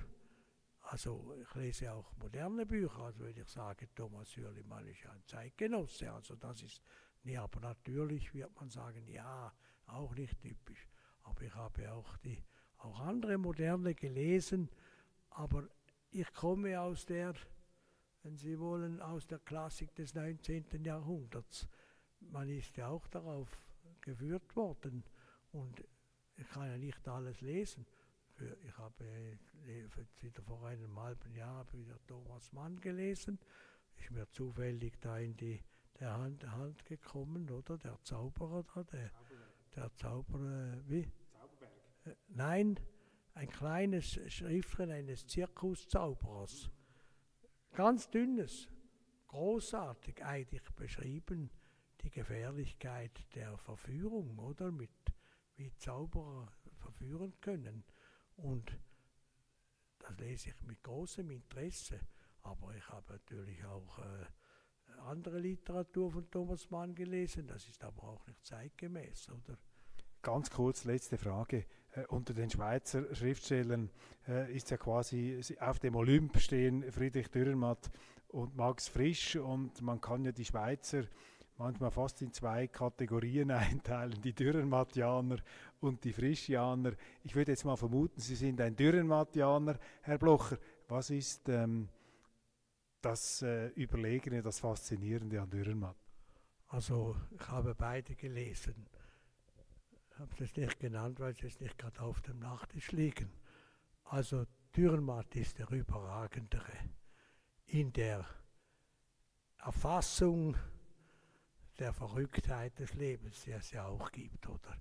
also 0.92 1.34
ich 1.40 1.54
lese 1.54 1.90
auch 1.90 2.12
moderne 2.18 2.66
Bücher, 2.66 2.98
also 2.98 3.20
würde 3.20 3.40
ich 3.40 3.48
sagen, 3.48 3.88
Thomas 3.94 4.36
Hürlimann 4.36 4.86
ist 4.86 5.02
ja 5.02 5.10
ein 5.12 5.24
Zeitgenosse, 5.24 6.12
also 6.12 6.36
das 6.36 6.60
ist, 6.60 6.82
nee, 7.22 7.38
aber 7.38 7.60
natürlich 7.60 8.34
wird 8.34 8.54
man 8.56 8.68
sagen, 8.68 9.08
ja, 9.08 9.50
auch 9.86 10.14
nicht 10.14 10.38
typisch. 10.42 10.86
Aber 11.22 11.40
ich 11.40 11.54
habe 11.54 11.90
auch 11.90 12.18
die, 12.18 12.44
auch 12.76 13.00
andere 13.00 13.38
moderne 13.38 13.94
gelesen, 13.94 14.68
aber 15.30 15.66
ich 16.10 16.30
komme 16.34 16.78
aus 16.78 17.06
der, 17.06 17.32
wenn 18.22 18.36
Sie 18.36 18.60
wollen, 18.60 19.00
aus 19.00 19.26
der 19.26 19.38
Klassik 19.38 19.94
des 19.94 20.14
19. 20.14 20.84
Jahrhunderts. 20.84 21.68
Man 22.20 22.50
ist 22.50 22.76
ja 22.76 22.88
auch 22.88 23.06
darauf 23.06 23.48
geführt 24.02 24.54
worden 24.54 25.04
und 25.52 25.82
ich 26.36 26.48
kann 26.50 26.68
ja 26.68 26.76
nicht 26.76 27.08
alles 27.08 27.40
lesen. 27.40 27.86
Ich 28.64 28.76
habe 28.78 29.04
jetzt 29.66 30.22
wieder 30.22 30.42
vor 30.42 30.64
einem 30.66 30.98
halben 30.98 31.34
Jahr 31.34 31.66
wieder 31.72 31.98
Thomas 32.06 32.52
Mann 32.52 32.80
gelesen. 32.80 33.38
Ist 33.96 34.10
mir 34.10 34.28
zufällig 34.30 35.00
da 35.00 35.18
in 35.18 35.36
die 35.36 35.60
der 36.00 36.18
Hand, 36.18 36.44
Hand 36.50 36.84
gekommen, 36.84 37.48
oder? 37.50 37.78
Der 37.78 37.98
Zauberer 38.02 38.64
da, 38.74 38.82
der, 38.82 39.10
der 39.76 39.94
Zauberer, 39.94 40.78
wie? 40.88 41.08
Zauberberg. 41.30 41.72
Äh, 42.06 42.14
nein, 42.28 42.80
ein 43.34 43.48
kleines 43.48 44.20
Schriftchen 44.32 44.90
eines 44.90 45.26
Zirkuszauberers. 45.26 46.70
Ganz 47.72 48.10
dünnes, 48.10 48.68
großartig 49.28 50.24
eigentlich 50.24 50.68
beschrieben, 50.72 51.50
die 52.02 52.10
Gefährlichkeit 52.10 53.12
der 53.34 53.56
Verführung, 53.58 54.38
oder? 54.38 54.72
Mit, 54.72 54.90
wie 55.56 55.72
Zauberer 55.76 56.48
verführen 56.78 57.32
können. 57.40 57.84
Und 58.36 58.76
das 59.98 60.18
lese 60.18 60.50
ich 60.50 60.62
mit 60.62 60.82
großem 60.82 61.30
Interesse. 61.30 62.00
Aber 62.42 62.74
ich 62.74 62.88
habe 62.88 63.12
natürlich 63.12 63.64
auch 63.64 63.98
äh, 63.98 64.26
andere 65.06 65.38
Literatur 65.38 66.10
von 66.10 66.30
Thomas 66.30 66.70
Mann 66.70 66.94
gelesen. 66.94 67.46
Das 67.46 67.68
ist 67.68 67.82
aber 67.84 68.02
auch 68.04 68.26
nicht 68.26 68.44
zeitgemäß, 68.44 69.28
oder? 69.30 69.58
Ganz 70.22 70.50
kurz, 70.50 70.84
letzte 70.84 71.18
Frage. 71.18 71.66
Äh, 71.92 72.06
unter 72.06 72.32
den 72.34 72.50
Schweizer 72.50 73.14
Schriftstellern 73.14 73.90
äh, 74.28 74.54
ist 74.54 74.70
ja 74.70 74.76
quasi 74.76 75.42
auf 75.60 75.78
dem 75.78 75.96
Olymp 75.96 76.38
stehen 76.38 76.90
Friedrich 76.90 77.28
Dürrenmatt 77.28 77.90
und 78.28 78.56
Max 78.56 78.88
Frisch 78.88 79.36
und 79.36 79.82
man 79.82 80.00
kann 80.00 80.24
ja 80.24 80.32
die 80.32 80.44
Schweizer 80.44 81.04
manchmal 81.56 81.90
fast 81.90 82.22
in 82.22 82.32
zwei 82.32 82.66
Kategorien 82.68 83.50
einteilen, 83.50 84.20
die 84.22 84.32
Dürrenmattianer 84.32 85.38
und 85.80 86.04
die 86.04 86.12
Frischianer. 86.12 86.92
Ich 87.22 87.34
würde 87.34 87.52
jetzt 87.52 87.64
mal 87.64 87.76
vermuten, 87.76 88.20
Sie 88.20 88.36
sind 88.36 88.60
ein 88.60 88.76
Dürrenmattianer, 88.76 89.78
Herr 90.02 90.18
Blocher. 90.18 90.58
Was 90.88 91.10
ist 91.10 91.48
ähm, 91.48 91.88
das 93.00 93.42
äh, 93.42 93.68
Überlegene, 93.68 94.42
das 94.42 94.60
Faszinierende 94.60 95.40
an 95.40 95.50
Dürrenmatt? 95.50 95.96
Also 96.68 97.16
ich 97.30 97.48
habe 97.48 97.74
beide 97.74 98.14
gelesen 98.14 98.86
habe 100.22 100.44
es 100.44 100.56
nicht 100.56 100.78
genannt, 100.78 101.20
weil 101.20 101.34
sie 101.34 101.46
es 101.46 101.60
nicht 101.60 101.78
gerade 101.78 102.00
auf 102.00 102.20
dem 102.22 102.38
Nachttisch 102.38 102.92
liegen. 102.92 103.32
Also 104.04 104.46
Dürrenmatt 104.76 105.34
ist 105.36 105.58
der 105.58 105.70
überragendere 105.70 106.72
in 107.66 107.92
der 107.92 108.24
Erfassung 109.58 110.56
der 111.78 111.92
Verrücktheit 111.92 112.78
des 112.78 112.94
Lebens, 112.94 113.42
die 113.44 113.52
es 113.52 113.70
ja 113.72 113.86
auch 113.86 114.10
gibt, 114.12 114.48
oder? 114.48 114.76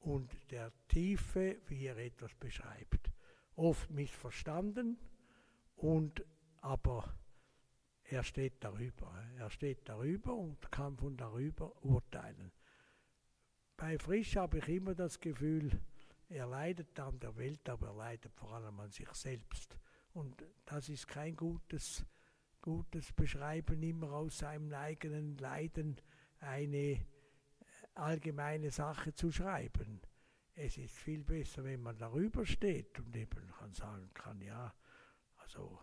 Und 0.00 0.30
der 0.50 0.72
Tiefe, 0.88 1.58
wie 1.68 1.86
er 1.86 1.96
etwas 1.96 2.34
beschreibt. 2.34 3.10
Oft 3.54 3.90
missverstanden 3.90 4.98
und 5.76 6.24
aber 6.60 7.14
er 8.04 8.24
steht 8.24 8.62
darüber. 8.62 9.12
Er 9.38 9.50
steht 9.50 9.88
darüber 9.88 10.34
und 10.34 10.70
kann 10.70 10.96
von 10.96 11.16
darüber 11.16 11.72
urteilen. 11.84 12.52
Bei 13.76 13.98
Frisch 13.98 14.36
habe 14.36 14.58
ich 14.58 14.68
immer 14.68 14.94
das 14.94 15.18
Gefühl, 15.18 15.80
er 16.28 16.46
leidet 16.46 16.98
an 17.00 17.18
der 17.20 17.36
Welt, 17.36 17.68
aber 17.68 17.88
er 17.88 17.94
leidet 17.94 18.34
vor 18.34 18.52
allem 18.52 18.78
an 18.80 18.90
sich 18.90 19.12
selbst. 19.12 19.78
Und 20.12 20.44
das 20.64 20.88
ist 20.88 21.08
kein 21.08 21.34
gutes, 21.36 22.04
gutes 22.60 23.12
Beschreiben, 23.12 23.82
immer 23.82 24.12
aus 24.12 24.38
seinem 24.38 24.72
eigenen 24.72 25.36
Leiden 25.38 25.96
eine 26.42 26.76
äh, 26.76 27.00
allgemeine 27.94 28.70
Sache 28.70 29.14
zu 29.14 29.30
schreiben. 29.30 30.00
Es 30.54 30.76
ist 30.76 30.94
viel 30.94 31.24
besser, 31.24 31.64
wenn 31.64 31.80
man 31.80 31.98
darüber 31.98 32.44
steht 32.44 32.98
und 33.00 33.16
eben 33.16 33.50
kann 33.58 33.72
sagen 33.72 34.10
kann, 34.12 34.40
ja, 34.40 34.74
also 35.38 35.78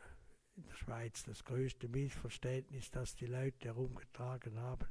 äh, 0.00 0.58
in 0.58 0.64
der 0.66 0.74
Schweiz 0.74 1.22
das 1.24 1.44
größte 1.44 1.88
Missverständnis, 1.88 2.90
das 2.90 3.14
die 3.14 3.26
Leute 3.26 3.68
herumgetragen 3.68 4.58
haben, 4.58 4.86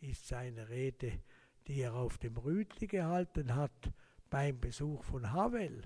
ist 0.00 0.28
seine 0.28 0.68
Rede 0.68 1.20
die 1.66 1.80
er 1.80 1.94
auf 1.94 2.18
dem 2.18 2.36
Rütli 2.36 2.86
gehalten 2.86 3.54
hat 3.54 3.92
beim 4.30 4.60
Besuch 4.60 5.02
von 5.04 5.32
Havel. 5.32 5.82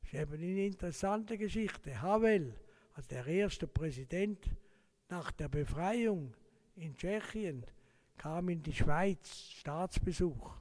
Das 0.00 0.12
ist 0.12 0.14
eben 0.14 0.34
eine 0.34 0.66
interessante 0.66 1.38
Geschichte. 1.38 2.02
Havel, 2.02 2.54
als 2.94 3.06
der 3.08 3.26
erste 3.26 3.66
Präsident 3.66 4.50
nach 5.08 5.30
der 5.32 5.48
Befreiung 5.48 6.34
in 6.74 6.96
Tschechien, 6.96 7.64
kam 8.16 8.48
in 8.48 8.62
die 8.62 8.72
Schweiz, 8.72 9.50
Staatsbesuch. 9.58 10.54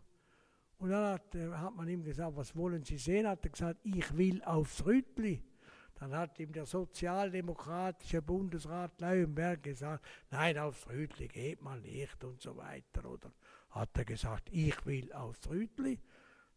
Und 0.77 0.89
dann 0.89 1.13
hat, 1.13 1.35
äh, 1.35 1.51
hat, 1.51 1.75
man 1.75 1.87
ihm 1.87 2.03
gesagt, 2.03 2.35
was 2.35 2.55
wollen 2.55 2.83
Sie 2.83 2.97
sehen? 2.97 3.27
Hat 3.27 3.43
er 3.45 3.51
gesagt, 3.51 3.79
ich 3.83 4.17
will 4.17 4.41
aufs 4.43 4.83
Rütli. 4.83 5.43
Dann 5.95 6.15
hat 6.15 6.39
ihm 6.39 6.51
der 6.51 6.65
sozialdemokratische 6.65 8.23
Bundesrat 8.23 8.99
Leuenberg 8.99 9.61
gesagt, 9.61 10.03
nein, 10.31 10.57
aufs 10.57 10.87
Rütli 10.89 11.27
geht 11.27 11.61
man 11.61 11.81
nicht 11.81 12.23
und 12.23 12.41
so 12.41 12.57
weiter. 12.57 13.05
Oder 13.05 13.31
hat 13.69 13.95
er 13.95 14.05
gesagt, 14.05 14.49
ich 14.51 14.83
will 14.87 15.13
aufs 15.13 15.47
Rütli. 15.47 15.99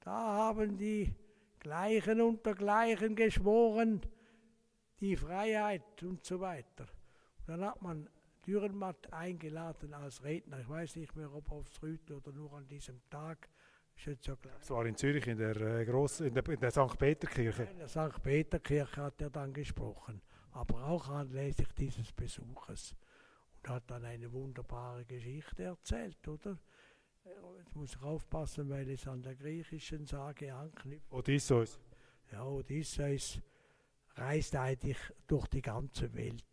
Da 0.00 0.12
haben 0.14 0.78
die 0.78 1.14
Gleichen 1.58 2.22
unter 2.22 2.54
Gleichen 2.54 3.14
geschworen, 3.14 4.00
die 5.00 5.16
Freiheit 5.16 6.02
und 6.02 6.24
so 6.24 6.40
weiter. 6.40 6.86
Und 7.40 7.48
dann 7.48 7.64
hat 7.64 7.82
man 7.82 8.08
Dürrenmatt 8.46 9.12
eingeladen 9.12 9.94
als 9.94 10.22
Redner. 10.22 10.60
Ich 10.60 10.68
weiß 10.68 10.96
nicht 10.96 11.14
mehr, 11.16 11.32
ob 11.32 11.50
aufs 11.50 11.82
Rütli 11.82 12.14
oder 12.14 12.32
nur 12.32 12.52
an 12.52 12.66
diesem 12.66 13.00
Tag. 13.10 13.48
Es 13.96 14.70
war 14.70 14.86
in 14.86 14.96
Zürich 14.96 15.26
in 15.28 15.38
der, 15.38 15.56
äh, 15.56 15.84
Gross, 15.84 16.20
in 16.20 16.34
der, 16.34 16.46
in 16.48 16.58
der 16.58 16.70
St. 16.70 16.98
Peterkirche. 16.98 17.62
In 17.64 17.78
der 17.78 17.88
St. 17.88 18.22
Peterkirche 18.22 19.02
hat 19.02 19.20
er 19.20 19.30
dann 19.30 19.52
gesprochen, 19.52 20.20
aber 20.50 20.84
auch 20.84 21.08
anlässlich 21.08 21.72
dieses 21.74 22.12
Besuches. 22.12 22.94
Und 23.56 23.68
hat 23.68 23.84
dann 23.90 24.04
eine 24.04 24.30
wunderbare 24.32 25.04
Geschichte 25.04 25.62
erzählt, 25.62 26.26
oder? 26.26 26.58
Jetzt 27.58 27.74
muss 27.74 27.94
ich 27.94 28.02
aufpassen, 28.02 28.68
weil 28.68 28.90
es 28.90 29.06
an 29.06 29.22
der 29.22 29.34
griechischen 29.36 30.04
Sage 30.04 30.52
anknüpft. 30.52 31.10
Odysseus. 31.10 31.80
Ja, 32.30 32.44
Odysseus 32.44 33.40
reist 34.16 34.54
eigentlich 34.56 34.98
durch 35.26 35.46
die 35.46 35.62
ganze 35.62 36.12
Welt, 36.14 36.44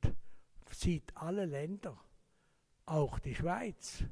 sieht 0.73 1.15
alle 1.15 1.45
Länder, 1.45 1.99
auch 2.85 3.19
die 3.19 3.35
Schweiz. 3.35 4.03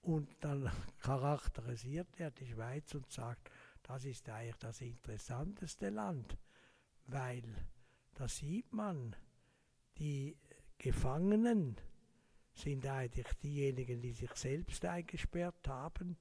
Und 0.00 0.28
dann 0.40 0.70
charakterisiert 1.00 2.08
er 2.18 2.30
die 2.30 2.46
Schweiz 2.46 2.94
und 2.94 3.10
sagt, 3.10 3.50
das 3.82 4.04
ist 4.04 4.28
eigentlich 4.28 4.56
das 4.56 4.80
interessanteste 4.80 5.90
Land, 5.90 6.36
weil 7.06 7.42
da 8.14 8.26
sieht 8.26 8.72
man 8.72 9.14
die 9.98 10.36
Gefangenen, 10.78 11.76
sind 12.54 12.86
eigentlich 12.86 13.32
diejenigen, 13.42 14.00
die 14.00 14.12
sich 14.12 14.34
selbst 14.34 14.84
eingesperrt 14.84 15.68
haben 15.68 16.16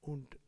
und 0.00 0.38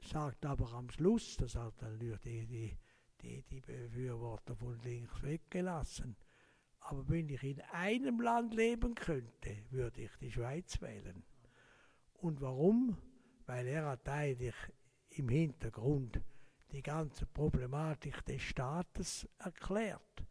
sagt 0.00 0.46
aber 0.46 0.72
am 0.72 0.90
Schluss, 0.90 1.36
das 1.36 1.56
hat 1.56 1.74
dann 1.82 1.98
die, 1.98 2.46
die, 2.46 2.76
die, 3.24 3.42
die 3.50 3.60
Befürworter 3.60 4.54
von 4.54 4.78
links 4.82 5.22
weggelassen, 5.22 6.16
aber 6.80 7.08
wenn 7.08 7.28
ich 7.30 7.42
in 7.42 7.60
einem 7.72 8.20
Land 8.20 8.54
leben 8.54 8.94
könnte, 8.94 9.56
würde 9.70 10.02
ich 10.02 10.10
die 10.20 10.30
Schweiz 10.30 10.80
wählen. 10.82 11.22
Und 12.14 12.40
warum? 12.42 12.96
Weil 13.46 13.66
er 13.66 13.86
hat 13.86 14.08
eigentlich 14.08 14.54
im 15.10 15.30
Hintergrund 15.30 16.20
die 16.72 16.82
ganze 16.82 17.24
Problematik 17.26 18.24
des 18.26 18.42
Staates 18.42 19.26
erklärt. 19.38 20.24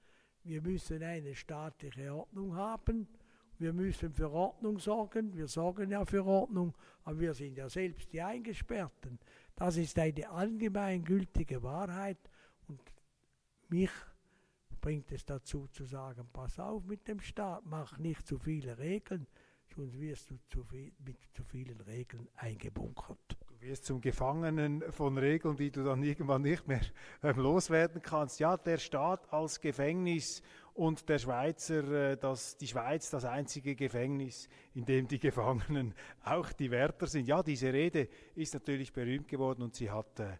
Wir 0.44 0.62
müssen 0.62 1.02
eine 1.02 1.36
staatliche 1.36 2.14
Ordnung 2.14 2.56
haben. 2.56 3.08
Wir 3.58 3.74
müssen 3.74 4.14
für 4.14 4.30
Ordnung 4.30 4.78
sorgen. 4.78 5.34
Wir 5.34 5.48
sorgen 5.48 5.90
ja 5.90 6.06
für 6.06 6.26
Ordnung, 6.26 6.76
aber 7.04 7.20
wir 7.20 7.34
sind 7.34 7.58
ja 7.58 7.70
selbst 7.70 8.12
die 8.14 8.22
Eingesperrten. 8.22 9.20
Das 9.56 9.78
ist 9.78 9.98
eine 9.98 10.30
allgemeingültige 10.30 11.64
Wahrheit 11.64 12.18
mich 13.70 13.92
bringt 14.84 15.12
es 15.12 15.26
dazu 15.26 15.68
zu 15.68 15.86
sagen, 15.86 16.28
pass 16.34 16.60
auf 16.60 16.84
mit 16.84 17.08
dem 17.08 17.22
Staat, 17.22 17.66
mach 17.66 17.98
nicht 17.98 18.28
zu 18.28 18.38
viele 18.38 18.78
Regeln, 18.78 19.28
sonst 19.74 20.00
wirst 20.00 20.30
du 20.30 20.38
zu 20.50 20.64
viel, 20.64 20.92
mit 21.06 21.18
zu 21.34 21.44
vielen 21.46 21.80
Regeln 21.82 22.28
eingebunkert. 22.36 23.38
Du 23.48 23.62
wirst 23.62 23.86
zum 23.86 24.02
Gefangenen 24.02 24.84
von 24.92 25.18
Regeln, 25.18 25.56
die 25.56 25.72
du 25.72 25.86
dann 25.86 26.04
irgendwann 26.04 26.42
nicht 26.42 26.68
mehr 26.68 26.82
ähm, 27.24 27.38
loswerden 27.38 28.02
kannst. 28.02 28.42
Ja, 28.42 28.58
der 28.58 28.78
Staat 28.78 29.32
als 29.32 29.62
Gefängnis 29.62 30.42
und 30.74 31.08
der 31.08 31.20
Schweizer, 31.20 32.12
äh, 32.12 32.18
das, 32.18 32.58
die 32.58 32.68
Schweiz 32.68 33.10
das 33.10 33.24
einzige 33.24 33.76
Gefängnis, 33.76 34.50
in 34.74 34.86
dem 34.86 35.08
die 35.08 35.20
Gefangenen 35.20 35.94
auch 36.24 36.52
die 36.52 36.72
Wärter 36.72 37.08
sind. 37.08 37.26
Ja, 37.28 37.42
diese 37.42 37.72
Rede 37.72 38.10
ist 38.36 38.54
natürlich 38.54 38.92
berühmt 38.92 39.30
geworden 39.30 39.62
und 39.62 39.76
sie 39.76 39.90
hat 39.90 40.20
äh, 40.20 40.38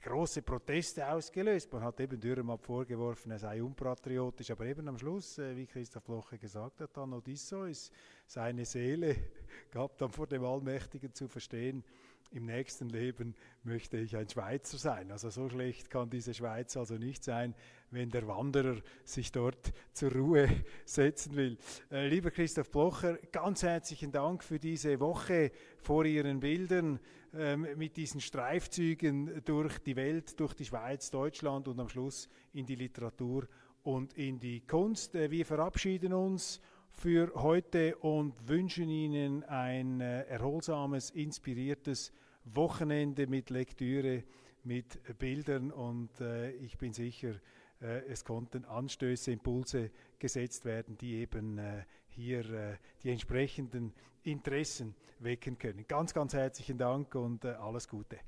große 0.00 0.42
Proteste 0.42 1.06
ausgelöst. 1.08 1.72
Man 1.72 1.82
hat 1.82 2.00
eben 2.00 2.20
Dürrenmatt 2.20 2.62
vorgeworfen, 2.62 3.30
er 3.30 3.38
sei 3.38 3.62
unpatriotisch, 3.62 4.50
aber 4.50 4.66
eben 4.66 4.88
am 4.88 4.98
Schluss, 4.98 5.38
äh, 5.38 5.56
wie 5.56 5.66
Christoph 5.66 6.08
Loche 6.08 6.38
gesagt 6.38 6.80
hat, 6.80 6.96
dann 6.96 7.12
Odysseus, 7.12 7.90
seine 8.26 8.64
Seele 8.64 9.16
gab 9.70 9.96
dann 9.98 10.10
vor 10.10 10.26
dem 10.26 10.44
Allmächtigen 10.44 11.12
zu 11.12 11.28
verstehen, 11.28 11.84
im 12.30 12.46
nächsten 12.46 12.88
Leben 12.88 13.34
möchte 13.62 13.96
ich 13.98 14.16
ein 14.16 14.28
Schweizer 14.28 14.78
sein. 14.78 15.10
Also 15.10 15.30
so 15.30 15.48
schlecht 15.48 15.90
kann 15.90 16.10
diese 16.10 16.34
Schweiz 16.34 16.76
also 16.76 16.94
nicht 16.96 17.24
sein, 17.24 17.54
wenn 17.90 18.10
der 18.10 18.26
Wanderer 18.26 18.76
sich 19.04 19.30
dort 19.30 19.72
zur 19.92 20.12
Ruhe 20.12 20.48
setzen 20.84 21.36
will. 21.36 21.56
Äh, 21.90 22.08
lieber 22.08 22.30
Christoph 22.30 22.70
Blocher, 22.70 23.18
ganz 23.30 23.62
herzlichen 23.62 24.10
Dank 24.10 24.42
für 24.42 24.58
diese 24.58 24.98
Woche 25.00 25.52
vor 25.78 26.04
Ihren 26.04 26.40
Bildern 26.40 26.98
ähm, 27.32 27.66
mit 27.76 27.96
diesen 27.96 28.20
Streifzügen 28.20 29.42
durch 29.44 29.78
die 29.78 29.96
Welt, 29.96 30.38
durch 30.38 30.54
die 30.54 30.64
Schweiz, 30.64 31.10
Deutschland 31.10 31.68
und 31.68 31.80
am 31.80 31.88
Schluss 31.88 32.28
in 32.52 32.66
die 32.66 32.76
Literatur 32.76 33.48
und 33.82 34.14
in 34.14 34.38
die 34.38 34.60
Kunst. 34.66 35.14
Äh, 35.14 35.30
wir 35.30 35.46
verabschieden 35.46 36.12
uns 36.12 36.60
für 36.94 37.32
heute 37.34 37.96
und 37.96 38.48
wünschen 38.48 38.88
Ihnen 38.88 39.42
ein 39.44 40.00
äh, 40.00 40.22
erholsames, 40.22 41.10
inspiriertes 41.10 42.12
Wochenende 42.44 43.26
mit 43.26 43.50
Lektüre, 43.50 44.24
mit 44.62 45.00
Bildern 45.18 45.70
und 45.70 46.20
äh, 46.20 46.52
ich 46.52 46.78
bin 46.78 46.92
sicher, 46.92 47.34
äh, 47.80 48.06
es 48.06 48.24
konnten 48.24 48.64
Anstöße, 48.64 49.32
Impulse 49.32 49.90
gesetzt 50.18 50.64
werden, 50.64 50.96
die 50.96 51.16
eben 51.16 51.60
hier 52.08 52.78
die 53.02 53.10
entsprechenden 53.10 53.92
Interessen 54.22 54.94
wecken 55.18 55.58
können. 55.58 55.84
Ganz, 55.88 56.14
ganz 56.14 56.32
herzlichen 56.32 56.78
Dank 56.78 57.14
und 57.16 57.44
alles 57.44 57.88
Gute. 57.88 58.18